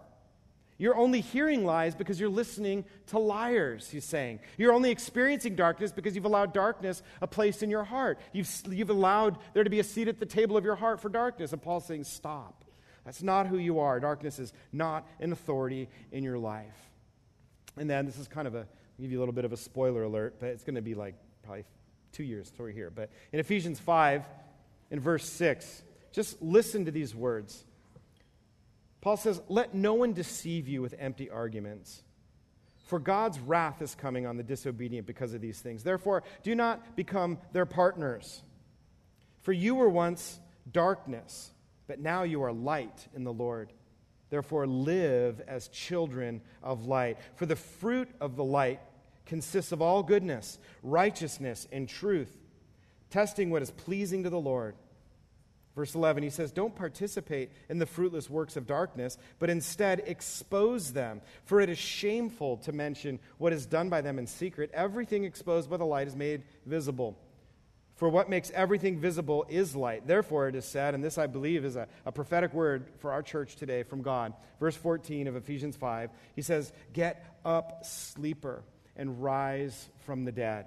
[0.78, 4.38] You're only hearing lies because you're listening to liars, he's saying.
[4.56, 8.20] You're only experiencing darkness because you've allowed darkness a place in your heart.
[8.32, 11.08] You've, you've allowed there to be a seat at the table of your heart for
[11.08, 11.52] darkness.
[11.52, 12.64] And Paul's saying, stop.
[13.04, 13.98] That's not who you are.
[13.98, 16.78] Darkness is not an authority in your life.
[17.76, 18.66] And then this is kind of a, I'll
[19.02, 21.14] give you a little bit of a spoiler alert, but it's going to be like
[21.42, 21.64] probably
[22.12, 22.90] two years story here.
[22.90, 24.24] But in Ephesians 5,
[24.92, 27.64] in verse 6, just listen to these words.
[29.00, 32.02] Paul says, Let no one deceive you with empty arguments.
[32.84, 35.82] For God's wrath is coming on the disobedient because of these things.
[35.82, 38.42] Therefore, do not become their partners.
[39.42, 40.40] For you were once
[40.72, 41.52] darkness,
[41.86, 43.72] but now you are light in the Lord.
[44.30, 47.18] Therefore, live as children of light.
[47.36, 48.80] For the fruit of the light
[49.26, 52.34] consists of all goodness, righteousness, and truth,
[53.10, 54.74] testing what is pleasing to the Lord.
[55.78, 60.92] Verse 11, he says, Don't participate in the fruitless works of darkness, but instead expose
[60.92, 61.20] them.
[61.44, 64.72] For it is shameful to mention what is done by them in secret.
[64.74, 67.16] Everything exposed by the light is made visible.
[67.94, 70.04] For what makes everything visible is light.
[70.04, 73.22] Therefore, it is said, and this I believe is a, a prophetic word for our
[73.22, 74.32] church today from God.
[74.58, 78.64] Verse 14 of Ephesians 5, he says, Get up, sleeper,
[78.96, 80.66] and rise from the dead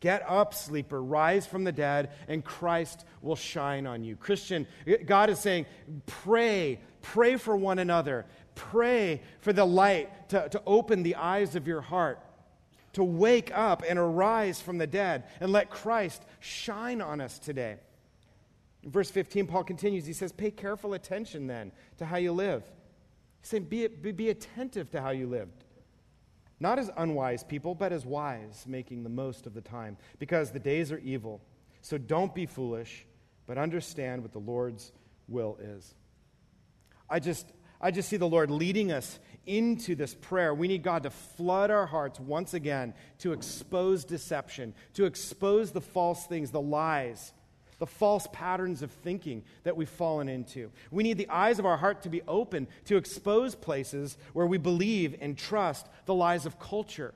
[0.00, 4.16] Get up, sleeper, rise from the dead, and Christ will shine on you.
[4.16, 4.66] Christian,
[5.04, 5.66] God is saying,
[6.06, 8.24] pray, pray for one another.
[8.54, 12.18] Pray for the light to, to open the eyes of your heart,
[12.94, 17.76] to wake up and arise from the dead, and let Christ shine on us today.
[18.82, 20.06] In verse 15, Paul continues.
[20.06, 22.62] He says, Pay careful attention then to how you live.
[23.42, 25.48] He's saying, Be, be, be attentive to how you live.
[26.60, 30.58] Not as unwise people, but as wise, making the most of the time, because the
[30.58, 31.40] days are evil.
[31.80, 33.06] So don't be foolish,
[33.46, 34.92] but understand what the Lord's
[35.26, 35.94] will is.
[37.08, 40.54] I just, I just see the Lord leading us into this prayer.
[40.54, 45.80] We need God to flood our hearts once again to expose deception, to expose the
[45.80, 47.32] false things, the lies
[47.80, 50.70] the false patterns of thinking that we've fallen into.
[50.90, 54.58] We need the eyes of our heart to be open to expose places where we
[54.58, 57.14] believe and trust the lies of culture.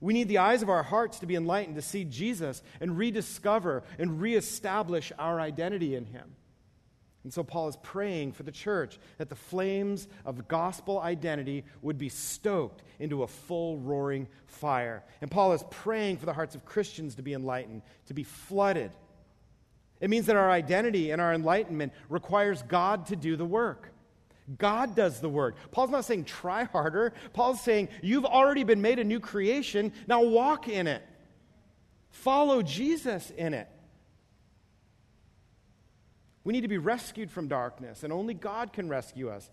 [0.00, 3.82] We need the eyes of our hearts to be enlightened to see Jesus and rediscover
[3.98, 6.36] and reestablish our identity in Him.
[7.24, 11.98] And so Paul is praying for the church that the flames of gospel identity would
[11.98, 15.02] be stoked into a full roaring fire.
[15.22, 18.92] And Paul is praying for the hearts of Christians to be enlightened, to be flooded
[20.04, 23.88] it means that our identity and our enlightenment requires God to do the work.
[24.58, 25.56] God does the work.
[25.70, 27.14] Paul's not saying try harder.
[27.32, 29.94] Paul's saying you've already been made a new creation.
[30.06, 31.02] Now walk in it.
[32.10, 33.66] Follow Jesus in it.
[36.44, 39.48] We need to be rescued from darkness, and only God can rescue us.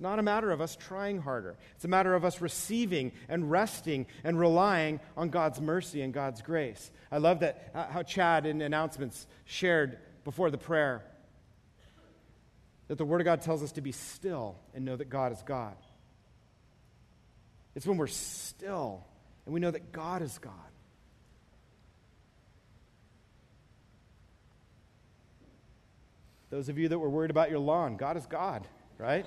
[0.00, 1.58] It's not a matter of us trying harder.
[1.76, 6.40] It's a matter of us receiving and resting and relying on God's mercy and God's
[6.40, 6.90] grace.
[7.12, 11.04] I love that uh, how Chad in announcements shared before the prayer
[12.88, 15.42] that the Word of God tells us to be still and know that God is
[15.42, 15.76] God.
[17.74, 19.04] It's when we're still
[19.44, 20.54] and we know that God is God.
[26.48, 29.26] Those of you that were worried about your lawn, God is God, right?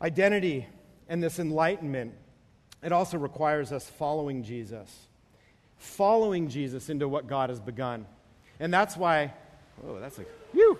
[0.00, 0.66] Identity
[1.08, 2.14] and this enlightenment,
[2.82, 4.90] it also requires us following Jesus.
[5.76, 8.06] Following Jesus into what God has begun.
[8.58, 9.32] And that's why,
[9.86, 10.78] oh, that's like, you.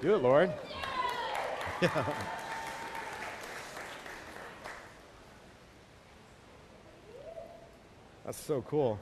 [0.00, 0.52] Do it, Lord.
[8.24, 8.98] That's so cool.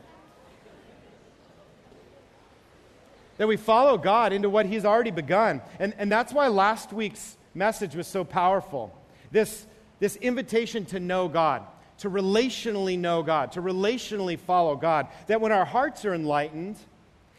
[3.38, 5.62] That we follow God into what He's already begun.
[5.78, 8.94] And, and that's why last week's message was so powerful
[9.35, 9.66] this,
[9.99, 11.62] this invitation to know God,
[11.99, 15.09] to relationally know God, to relationally follow God.
[15.27, 16.77] That when our hearts are enlightened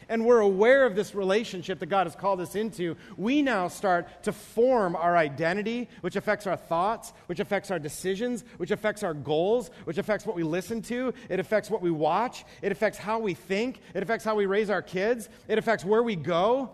[0.09, 4.23] and we're aware of this relationship that God has called us into, we now start
[4.23, 9.13] to form our identity, which affects our thoughts, which affects our decisions, which affects our
[9.13, 13.19] goals, which affects what we listen to, it affects what we watch, it affects how
[13.19, 16.69] we think, it affects how we raise our kids, it affects where we go.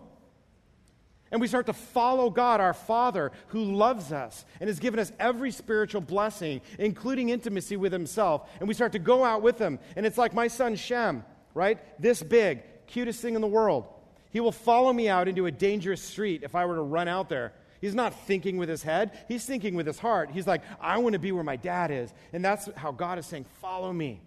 [1.32, 5.10] And we start to follow God, our Father, who loves us and has given us
[5.18, 8.48] every spiritual blessing, including intimacy with Himself.
[8.60, 9.78] And we start to go out with Him.
[9.96, 11.78] And it's like my son Shem, right?
[12.00, 13.86] This big, cutest thing in the world.
[14.30, 17.30] He will follow me out into a dangerous street if I were to run out
[17.30, 17.54] there.
[17.80, 20.30] He's not thinking with his head, he's thinking with his heart.
[20.32, 22.12] He's like, I want to be where my dad is.
[22.32, 24.20] And that's how God is saying, Follow me,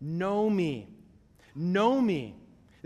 [0.00, 0.88] know me,
[1.54, 2.34] know me.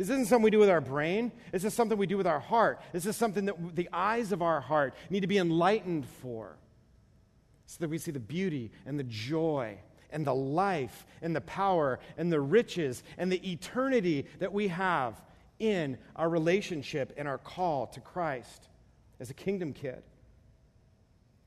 [0.02, 1.30] This isn't something we do with our brain.
[1.52, 2.80] This is something we do with our heart.
[2.92, 6.56] This is something that the eyes of our heart need to be enlightened for
[7.66, 9.78] so that we see the beauty and the joy
[10.10, 15.22] and the life and the power and the riches and the eternity that we have
[15.60, 18.70] in our relationship and our call to Christ
[19.20, 20.02] as a kingdom kid.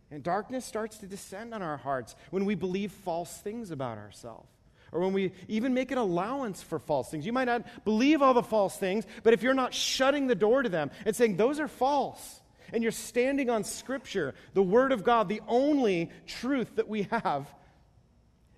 [0.10, 4.55] And darkness starts to descend on our hearts when we believe false things about ourselves
[4.92, 7.26] or when we even make an allowance for false things.
[7.26, 10.64] You might not believe all the false things, but if you're not shutting the door
[10.64, 12.42] to them and saying, those are false,
[12.74, 17.48] and you're standing on Scripture, the Word of God, the only truth that we have,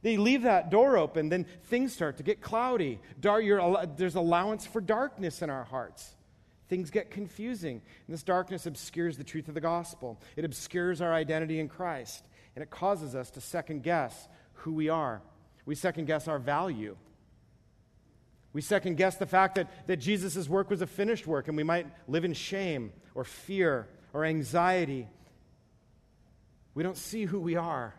[0.01, 2.99] they leave that door open, then things start to get cloudy.
[3.19, 6.13] there's allowance for darkness in our hearts.
[6.69, 7.81] Things get confusing.
[8.07, 10.19] And this darkness obscures the truth of the gospel.
[10.35, 12.23] It obscures our identity in Christ.
[12.55, 15.21] And it causes us to second guess who we are
[15.67, 16.95] we second guess our value.
[18.53, 21.63] We second guess the fact that, that Jesus' work was a finished work, and we
[21.63, 25.07] might live in shame or fear or anxiety.
[26.73, 27.93] We don't see who we are.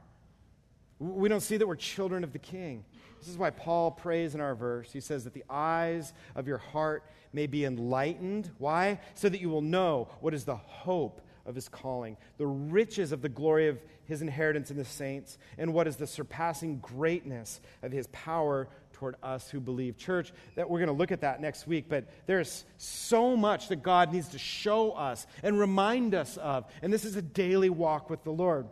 [0.99, 2.85] We don't see that we're children of the King.
[3.21, 4.91] This is why Paul prays in our verse.
[4.91, 7.05] He says that the eyes of your heart
[7.35, 8.51] may be enlightened.
[8.57, 8.99] Why?
[9.14, 13.21] So that you will know what is the hope of his calling, the riches of
[13.21, 13.79] the glory of
[14.09, 19.15] his inheritance in the saints, and what is the surpassing greatness of his power toward
[19.23, 19.97] us who believe.
[19.97, 23.83] Church, that we're going to look at that next week, but there's so much that
[23.83, 26.65] God needs to show us and remind us of.
[26.83, 28.67] And this is a daily walk with the Lord.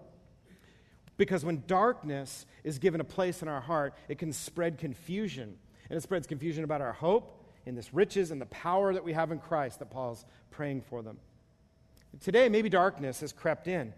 [1.16, 5.57] Because when darkness is given a place in our heart, it can spread confusion.
[5.89, 9.12] And it spreads confusion about our hope in this riches and the power that we
[9.12, 11.18] have in Christ that Paul's praying for them.
[12.20, 13.93] Today, maybe darkness has crept in.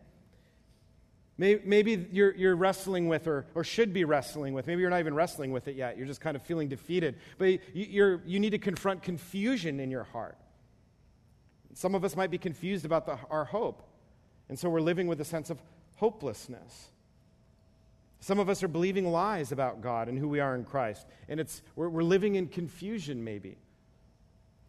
[1.38, 4.66] Maybe you're, you're wrestling with, or, or should be wrestling with.
[4.66, 5.96] Maybe you're not even wrestling with it yet.
[5.96, 7.14] You're just kind of feeling defeated.
[7.38, 10.36] But you, you need to confront confusion in your heart.
[11.74, 13.88] Some of us might be confused about the, our hope.
[14.48, 15.62] And so we're living with a sense of
[15.98, 16.90] hopelessness.
[18.18, 21.06] Some of us are believing lies about God and who we are in Christ.
[21.28, 23.58] And it's, we're, we're living in confusion, maybe.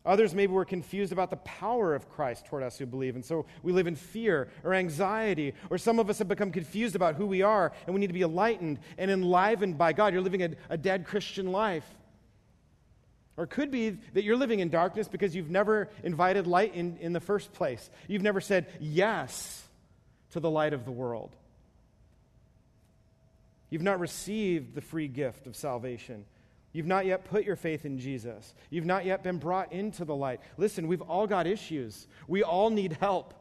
[0.06, 3.46] Others, maybe we're confused about the power of Christ toward us who believe, and so
[3.64, 5.54] we live in fear or anxiety.
[5.70, 8.14] Or some of us have become confused about who we are, and we need to
[8.14, 10.14] be enlightened and enlivened by God.
[10.14, 11.86] You're living a, a dead Christian life.
[13.36, 16.98] Or it could be that you're living in darkness because you've never invited light in,
[16.98, 17.90] in the first place.
[18.08, 19.64] You've never said yes
[20.32, 21.36] to the light of the world.
[23.70, 26.26] You've not received the free gift of salvation.
[26.72, 28.54] You've not yet put your faith in Jesus.
[28.70, 30.40] You've not yet been brought into the light.
[30.58, 32.08] Listen, we've all got issues.
[32.28, 33.34] We all need help.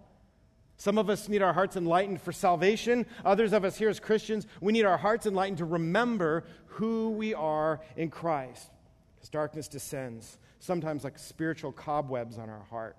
[0.79, 3.05] Some of us need our hearts enlightened for salvation.
[3.25, 7.35] Others of us here as Christians, we need our hearts enlightened to remember who we
[7.35, 8.71] are in Christ.
[9.17, 12.97] Because darkness descends, sometimes like spiritual cobwebs on our heart.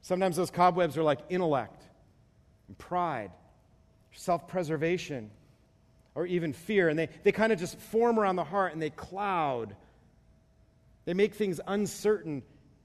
[0.00, 1.82] Sometimes those cobwebs are like intellect
[2.68, 3.32] and pride,
[4.12, 5.30] self preservation
[6.20, 6.90] or even fear.
[6.90, 9.74] And they, they kind of just form around the heart and they cloud.
[11.06, 12.42] They make things uncertain,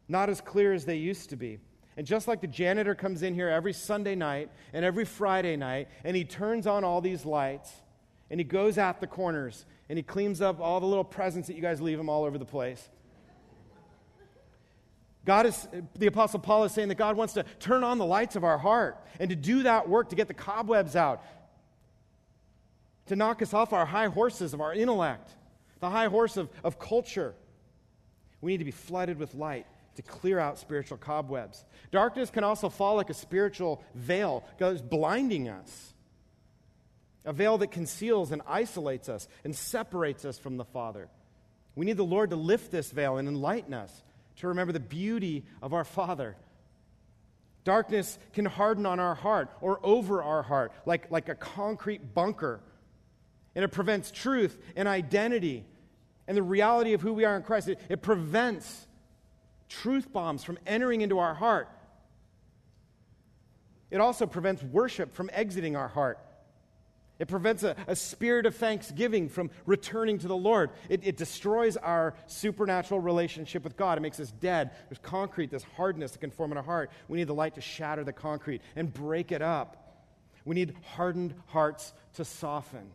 [0.08, 1.60] not as clear as they used to be.
[1.98, 5.90] And just like the janitor comes in here every Sunday night and every Friday night,
[6.06, 7.72] and he turns on all these lights,
[8.30, 11.56] and he goes at the corners, and he cleans up all the little presents that
[11.56, 12.90] you guys leave him all over the place.
[15.26, 15.68] God is,
[15.98, 18.60] the Apostle Paul is saying that God wants to turn on the lights of our
[18.60, 21.24] heart and to do that work to get the cobwebs out,
[23.08, 25.30] to knock us off our high horses of our intellect,
[25.80, 27.36] the high horse of, of culture.
[28.42, 31.64] We need to be flooded with light to clear out spiritual cobwebs.
[31.92, 35.94] Darkness can also fall like a spiritual veil, goes blinding us.
[37.24, 41.10] A veil that conceals and isolates us and separates us from the Father.
[41.76, 44.04] We need the Lord to lift this veil and enlighten us
[44.38, 46.36] to remember the beauty of our Father.
[47.64, 52.62] Darkness can harden on our heart or over our heart like, like a concrete bunker
[53.56, 55.66] and it prevents truth and identity
[56.28, 57.70] and the reality of who we are in Christ.
[57.70, 58.88] It, it prevents
[59.70, 61.70] truth bombs from entering into our heart.
[63.92, 66.20] It also prevents worship from exiting our heart.
[67.18, 70.72] It prevents a, a spirit of thanksgiving from returning to the Lord.
[70.90, 73.98] It, it, destroys our supernatural relationship with God.
[73.98, 74.72] It makes us dead.
[74.90, 76.92] There's concrete, this hardness that can form in our heart.
[77.08, 80.04] We need the light to shatter the concrete and break it up.
[80.44, 82.92] We need hardened hearts to soften.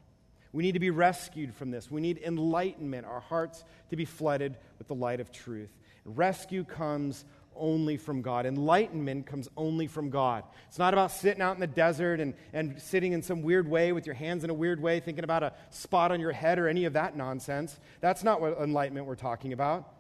[0.53, 1.91] We need to be rescued from this.
[1.91, 5.71] We need enlightenment, our hearts to be flooded with the light of truth.
[6.05, 7.25] Rescue comes
[7.55, 8.47] only from God.
[8.47, 10.45] Enlightenment comes only from God.
[10.69, 13.93] It's not about sitting out in the desert and, and sitting in some weird way
[13.93, 16.69] with your hands in a weird way, thinking about a spot on your head or
[16.69, 17.79] any of that nonsense.
[18.01, 19.93] That's not what enlightenment we're talking about.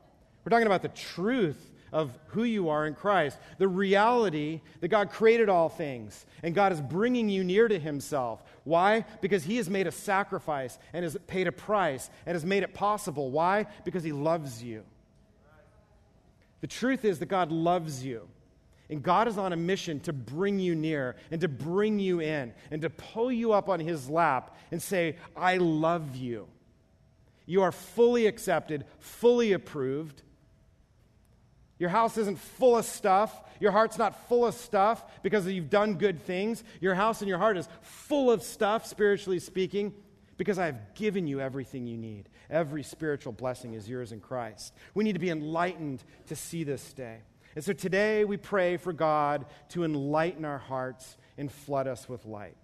[0.45, 3.39] We're talking about the truth of who you are in Christ.
[3.59, 8.43] The reality that God created all things and God is bringing you near to Himself.
[8.65, 9.05] Why?
[9.21, 12.75] Because He has made a sacrifice and has paid a price and has made it
[12.75, 13.31] possible.
[13.31, 13.67] Why?
[13.85, 14.85] Because He loves you.
[16.61, 18.29] The truth is that God loves you.
[18.91, 22.53] And God is on a mission to bring you near and to bring you in
[22.73, 26.49] and to pull you up on His lap and say, I love you.
[27.47, 30.23] You are fully accepted, fully approved.
[31.81, 33.43] Your house isn't full of stuff.
[33.59, 36.63] Your heart's not full of stuff because you've done good things.
[36.81, 39.95] Your house and your heart is full of stuff, spiritually speaking,
[40.37, 42.29] because I have given you everything you need.
[42.51, 44.75] Every spiritual blessing is yours in Christ.
[44.95, 47.21] We need to be enlightened to see this day.
[47.57, 52.27] And so today we pray for God to enlighten our hearts and flood us with
[52.27, 52.57] light.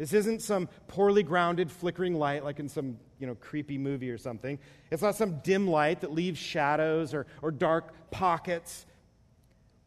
[0.00, 4.16] This isn't some poorly grounded, flickering light like in some you know, creepy movie or
[4.16, 4.58] something.
[4.90, 8.86] It's not some dim light that leaves shadows or, or dark pockets.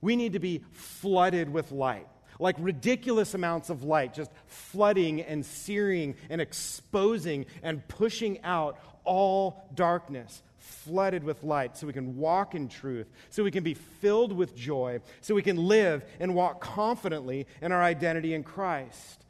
[0.01, 2.07] We need to be flooded with light,
[2.39, 9.67] like ridiculous amounts of light, just flooding and searing and exposing and pushing out all
[9.73, 14.31] darkness flooded with light so we can walk in truth, so we can be filled
[14.31, 19.22] with joy, so we can live and walk confidently in our identity in Christ.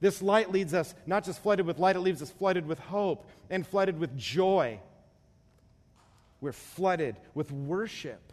[0.00, 3.28] This light leads us not just flooded with light, it leaves us flooded with hope
[3.50, 4.78] and flooded with joy.
[6.40, 8.32] We're flooded with worship.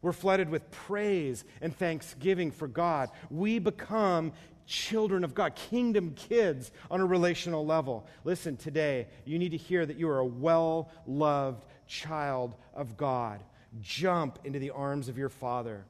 [0.00, 3.10] We're flooded with praise and thanksgiving for God.
[3.30, 4.32] We become
[4.66, 8.06] children of God, kingdom kids on a relational level.
[8.24, 13.40] Listen, today, you need to hear that you are a well loved child of God.
[13.80, 15.84] Jump into the arms of your Father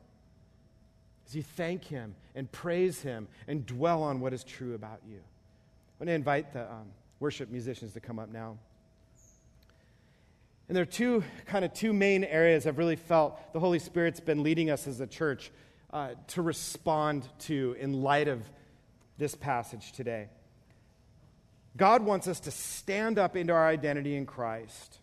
[1.33, 5.17] as you thank Him and praise Him and dwell on what is true about you.
[5.17, 6.89] I want to invite the um,
[7.21, 8.59] worship musicians to come up now.
[10.69, 14.21] And there are two kind of two main areas I've really felt the Holy Spirit's
[14.21, 15.51] been leading us as a church
[15.91, 18.43] uh, to respond to in light of
[19.17, 20.29] this passage today.
[21.79, 24.99] God wants us to stand up into our identity in Christ,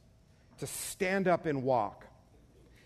[0.59, 2.05] to stand up and walk.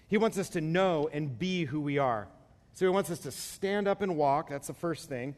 [0.07, 2.29] He wants us to know and be who we are.
[2.73, 4.49] So he wants us to stand up and walk.
[4.49, 5.35] That's the first thing.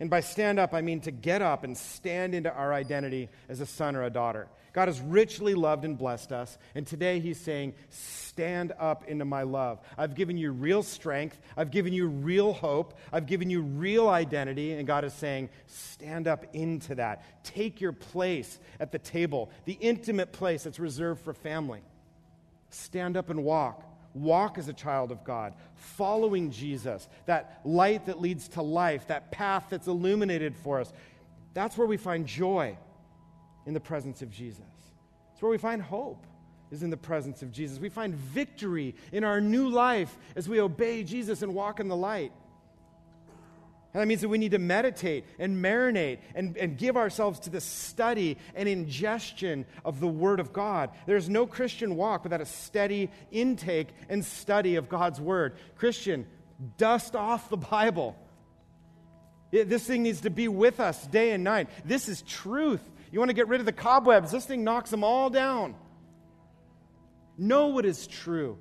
[0.00, 3.60] And by stand up, I mean to get up and stand into our identity as
[3.60, 4.48] a son or a daughter.
[4.72, 6.58] God has richly loved and blessed us.
[6.74, 9.78] And today he's saying, Stand up into my love.
[9.96, 11.38] I've given you real strength.
[11.56, 12.98] I've given you real hope.
[13.12, 14.72] I've given you real identity.
[14.72, 17.44] And God is saying, Stand up into that.
[17.44, 21.82] Take your place at the table, the intimate place that's reserved for family.
[22.70, 23.84] Stand up and walk
[24.14, 29.30] walk as a child of God, following Jesus, that light that leads to life, that
[29.30, 30.92] path that's illuminated for us.
[31.54, 32.76] That's where we find joy
[33.66, 34.64] in the presence of Jesus.
[35.32, 36.26] It's where we find hope
[36.70, 37.78] is in the presence of Jesus.
[37.78, 41.96] We find victory in our new life as we obey Jesus and walk in the
[41.96, 42.32] light.
[43.94, 47.50] And that means that we need to meditate and marinate and, and give ourselves to
[47.50, 50.90] the study and ingestion of the Word of God.
[51.04, 55.56] There's no Christian walk without a steady intake and study of God's Word.
[55.76, 56.26] Christian,
[56.78, 58.16] dust off the Bible.
[59.50, 61.68] It, this thing needs to be with us day and night.
[61.84, 62.80] This is truth.
[63.10, 65.74] You want to get rid of the cobwebs, this thing knocks them all down.
[67.36, 68.56] Know what is true.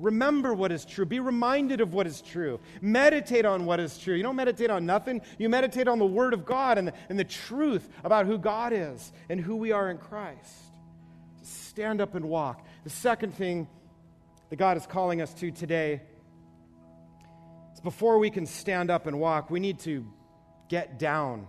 [0.00, 1.04] Remember what is true.
[1.04, 2.58] Be reminded of what is true.
[2.80, 4.14] Meditate on what is true.
[4.14, 7.18] You don't meditate on nothing, you meditate on the Word of God and the, and
[7.18, 10.54] the truth about who God is and who we are in Christ.
[11.42, 12.66] Stand up and walk.
[12.84, 13.68] The second thing
[14.48, 16.00] that God is calling us to today
[17.74, 20.06] is before we can stand up and walk, we need to
[20.68, 21.46] get down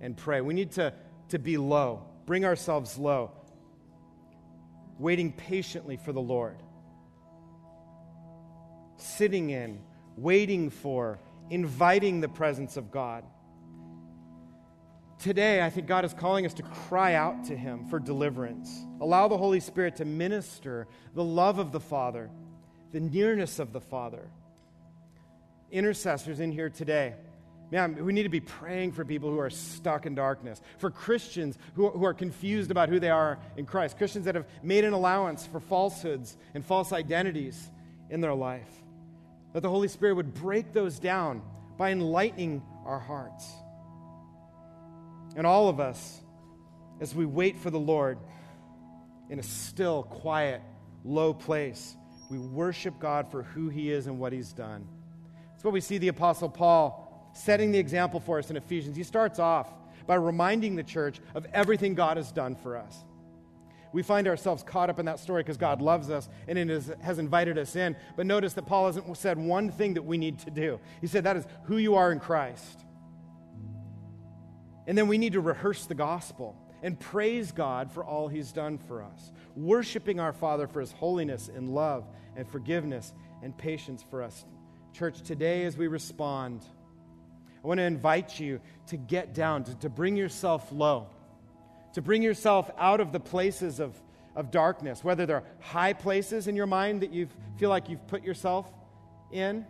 [0.00, 0.42] and pray.
[0.42, 0.92] We need to,
[1.30, 3.30] to be low, bring ourselves low,
[4.98, 6.58] waiting patiently for the Lord
[9.04, 9.80] sitting in,
[10.16, 11.18] waiting for,
[11.50, 13.24] inviting the presence of God.
[15.18, 18.70] Today, I think God is calling us to cry out to Him for deliverance.
[19.00, 22.30] Allow the Holy Spirit to minister the love of the Father,
[22.92, 24.28] the nearness of the Father.
[25.70, 27.14] Intercessors in here today,
[27.70, 31.58] man, we need to be praying for people who are stuck in darkness, for Christians
[31.74, 34.92] who, who are confused about who they are in Christ, Christians that have made an
[34.92, 37.70] allowance for falsehoods and false identities
[38.10, 38.83] in their life
[39.54, 41.40] that the Holy Spirit would break those down
[41.78, 43.50] by enlightening our hearts.
[45.36, 46.20] And all of us,
[47.00, 48.18] as we wait for the Lord
[49.30, 50.60] in a still, quiet,
[51.04, 51.96] low place,
[52.28, 54.86] we worship God for who He is and what He's done.
[55.52, 58.96] That's what we see the Apostle Paul setting the example for us in Ephesians.
[58.96, 59.72] He starts off
[60.06, 63.04] by reminding the church of everything God has done for us
[63.94, 66.90] we find ourselves caught up in that story because God loves us and it is,
[67.00, 67.94] has invited us in.
[68.16, 70.80] But notice that Paul hasn't said one thing that we need to do.
[71.00, 72.80] He said that is who you are in Christ.
[74.88, 78.78] And then we need to rehearse the gospel and praise God for all he's done
[78.78, 83.12] for us, worshiping our Father for his holiness and love and forgiveness
[83.44, 84.44] and patience for us.
[84.92, 86.64] Church, today as we respond,
[87.62, 91.10] I want to invite you to get down, to, to bring yourself low
[91.94, 94.00] to bring yourself out of the places of,
[94.36, 98.22] of darkness, whether they're high places in your mind that you feel like you've put
[98.22, 98.70] yourself
[99.32, 99.64] in,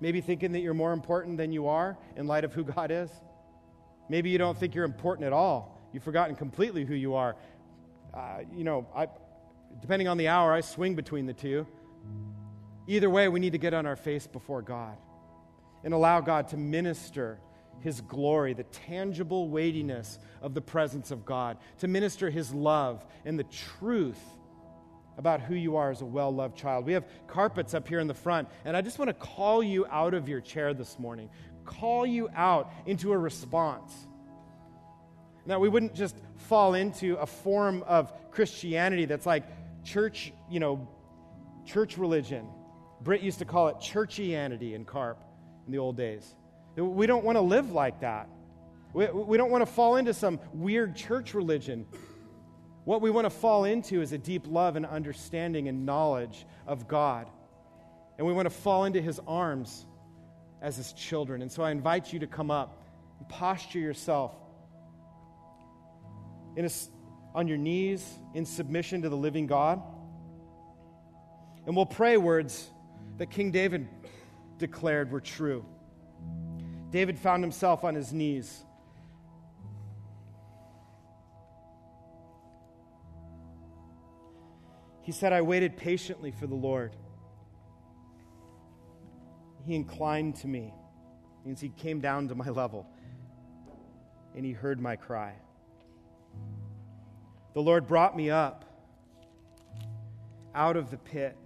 [0.00, 3.10] maybe thinking that you're more important than you are in light of who God is.
[4.08, 5.80] Maybe you don't think you're important at all.
[5.92, 7.36] You've forgotten completely who you are.
[8.12, 9.08] Uh, you know, I,
[9.80, 11.66] depending on the hour, I swing between the two.
[12.86, 14.96] Either way, we need to get on our face before God
[15.82, 17.38] and allow God to minister
[17.80, 23.38] his glory, the tangible weightiness of the presence of God, to minister his love and
[23.38, 24.20] the truth
[25.16, 26.86] about who you are as a well loved child.
[26.86, 29.86] We have carpets up here in the front, and I just want to call you
[29.86, 31.30] out of your chair this morning,
[31.64, 33.92] call you out into a response.
[35.46, 39.44] Now, we wouldn't just fall into a form of Christianity that's like
[39.84, 40.88] church, you know,
[41.66, 42.46] church religion.
[43.02, 45.22] Britt used to call it churchianity in carp
[45.66, 46.34] in the old days.
[46.76, 48.28] We don't want to live like that.
[48.92, 51.86] We, we don't want to fall into some weird church religion.
[52.84, 56.86] What we want to fall into is a deep love and understanding and knowledge of
[56.86, 57.28] God.
[58.18, 59.86] And we want to fall into his arms
[60.62, 61.42] as his children.
[61.42, 62.86] And so I invite you to come up
[63.18, 64.34] and posture yourself
[66.56, 66.70] in a,
[67.34, 69.82] on your knees in submission to the living God.
[71.66, 72.68] And we'll pray words
[73.18, 73.88] that King David
[74.58, 75.64] declared were true.
[76.94, 78.62] David found himself on his knees.
[85.02, 86.94] He said, I waited patiently for the Lord.
[89.66, 90.72] He inclined to me,
[91.44, 92.86] means he came down to my level,
[94.36, 95.34] and he heard my cry.
[97.54, 98.64] The Lord brought me up
[100.54, 101.36] out of the pit,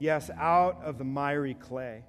[0.00, 2.02] yes, out of the miry clay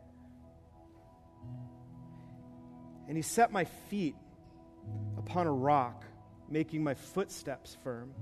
[3.12, 4.16] and he set my feet
[5.18, 6.05] upon a rock,
[6.49, 8.14] making my footsteps firm.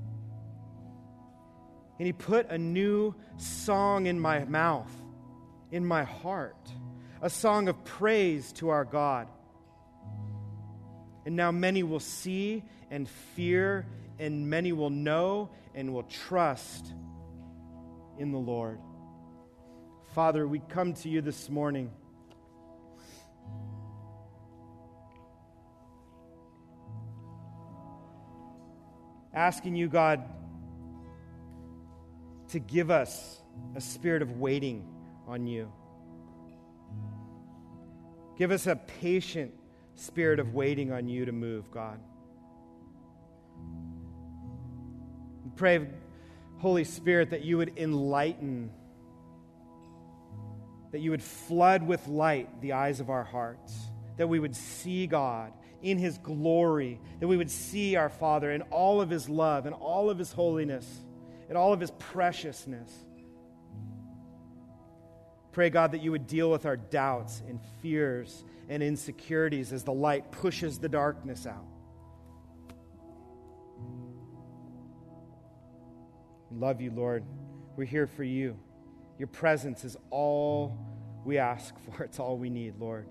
[1.99, 4.89] And he put a new song in my mouth,
[5.71, 6.57] in my heart,
[7.21, 9.27] a song of praise to our God.
[11.23, 13.85] And now many will see and fear,
[14.17, 16.95] and many will know and will trust
[18.17, 18.79] in the Lord.
[20.15, 21.91] Father, we come to you this morning.
[29.39, 30.21] Asking you, God,
[32.49, 33.41] to give us
[33.73, 34.85] a spirit of waiting
[35.27, 35.71] on you.
[38.37, 39.53] Give us a patient
[39.95, 42.01] spirit of waiting on you to move, God.
[45.45, 45.87] We pray,
[46.57, 48.71] Holy Spirit, that you would enlighten,
[50.91, 53.73] that you would flood with light the eyes of our hearts,
[54.17, 58.61] that we would see God in his glory, that we would see our Father in
[58.63, 60.87] all of his love and all of his holiness
[61.47, 62.91] and all of his preciousness.
[65.51, 69.93] Pray, God, that you would deal with our doubts and fears and insecurities as the
[69.93, 71.65] light pushes the darkness out.
[76.51, 77.23] We love you, Lord.
[77.75, 78.57] We're here for you.
[79.17, 80.77] Your presence is all
[81.25, 83.07] we ask for, it's all we need, Lord.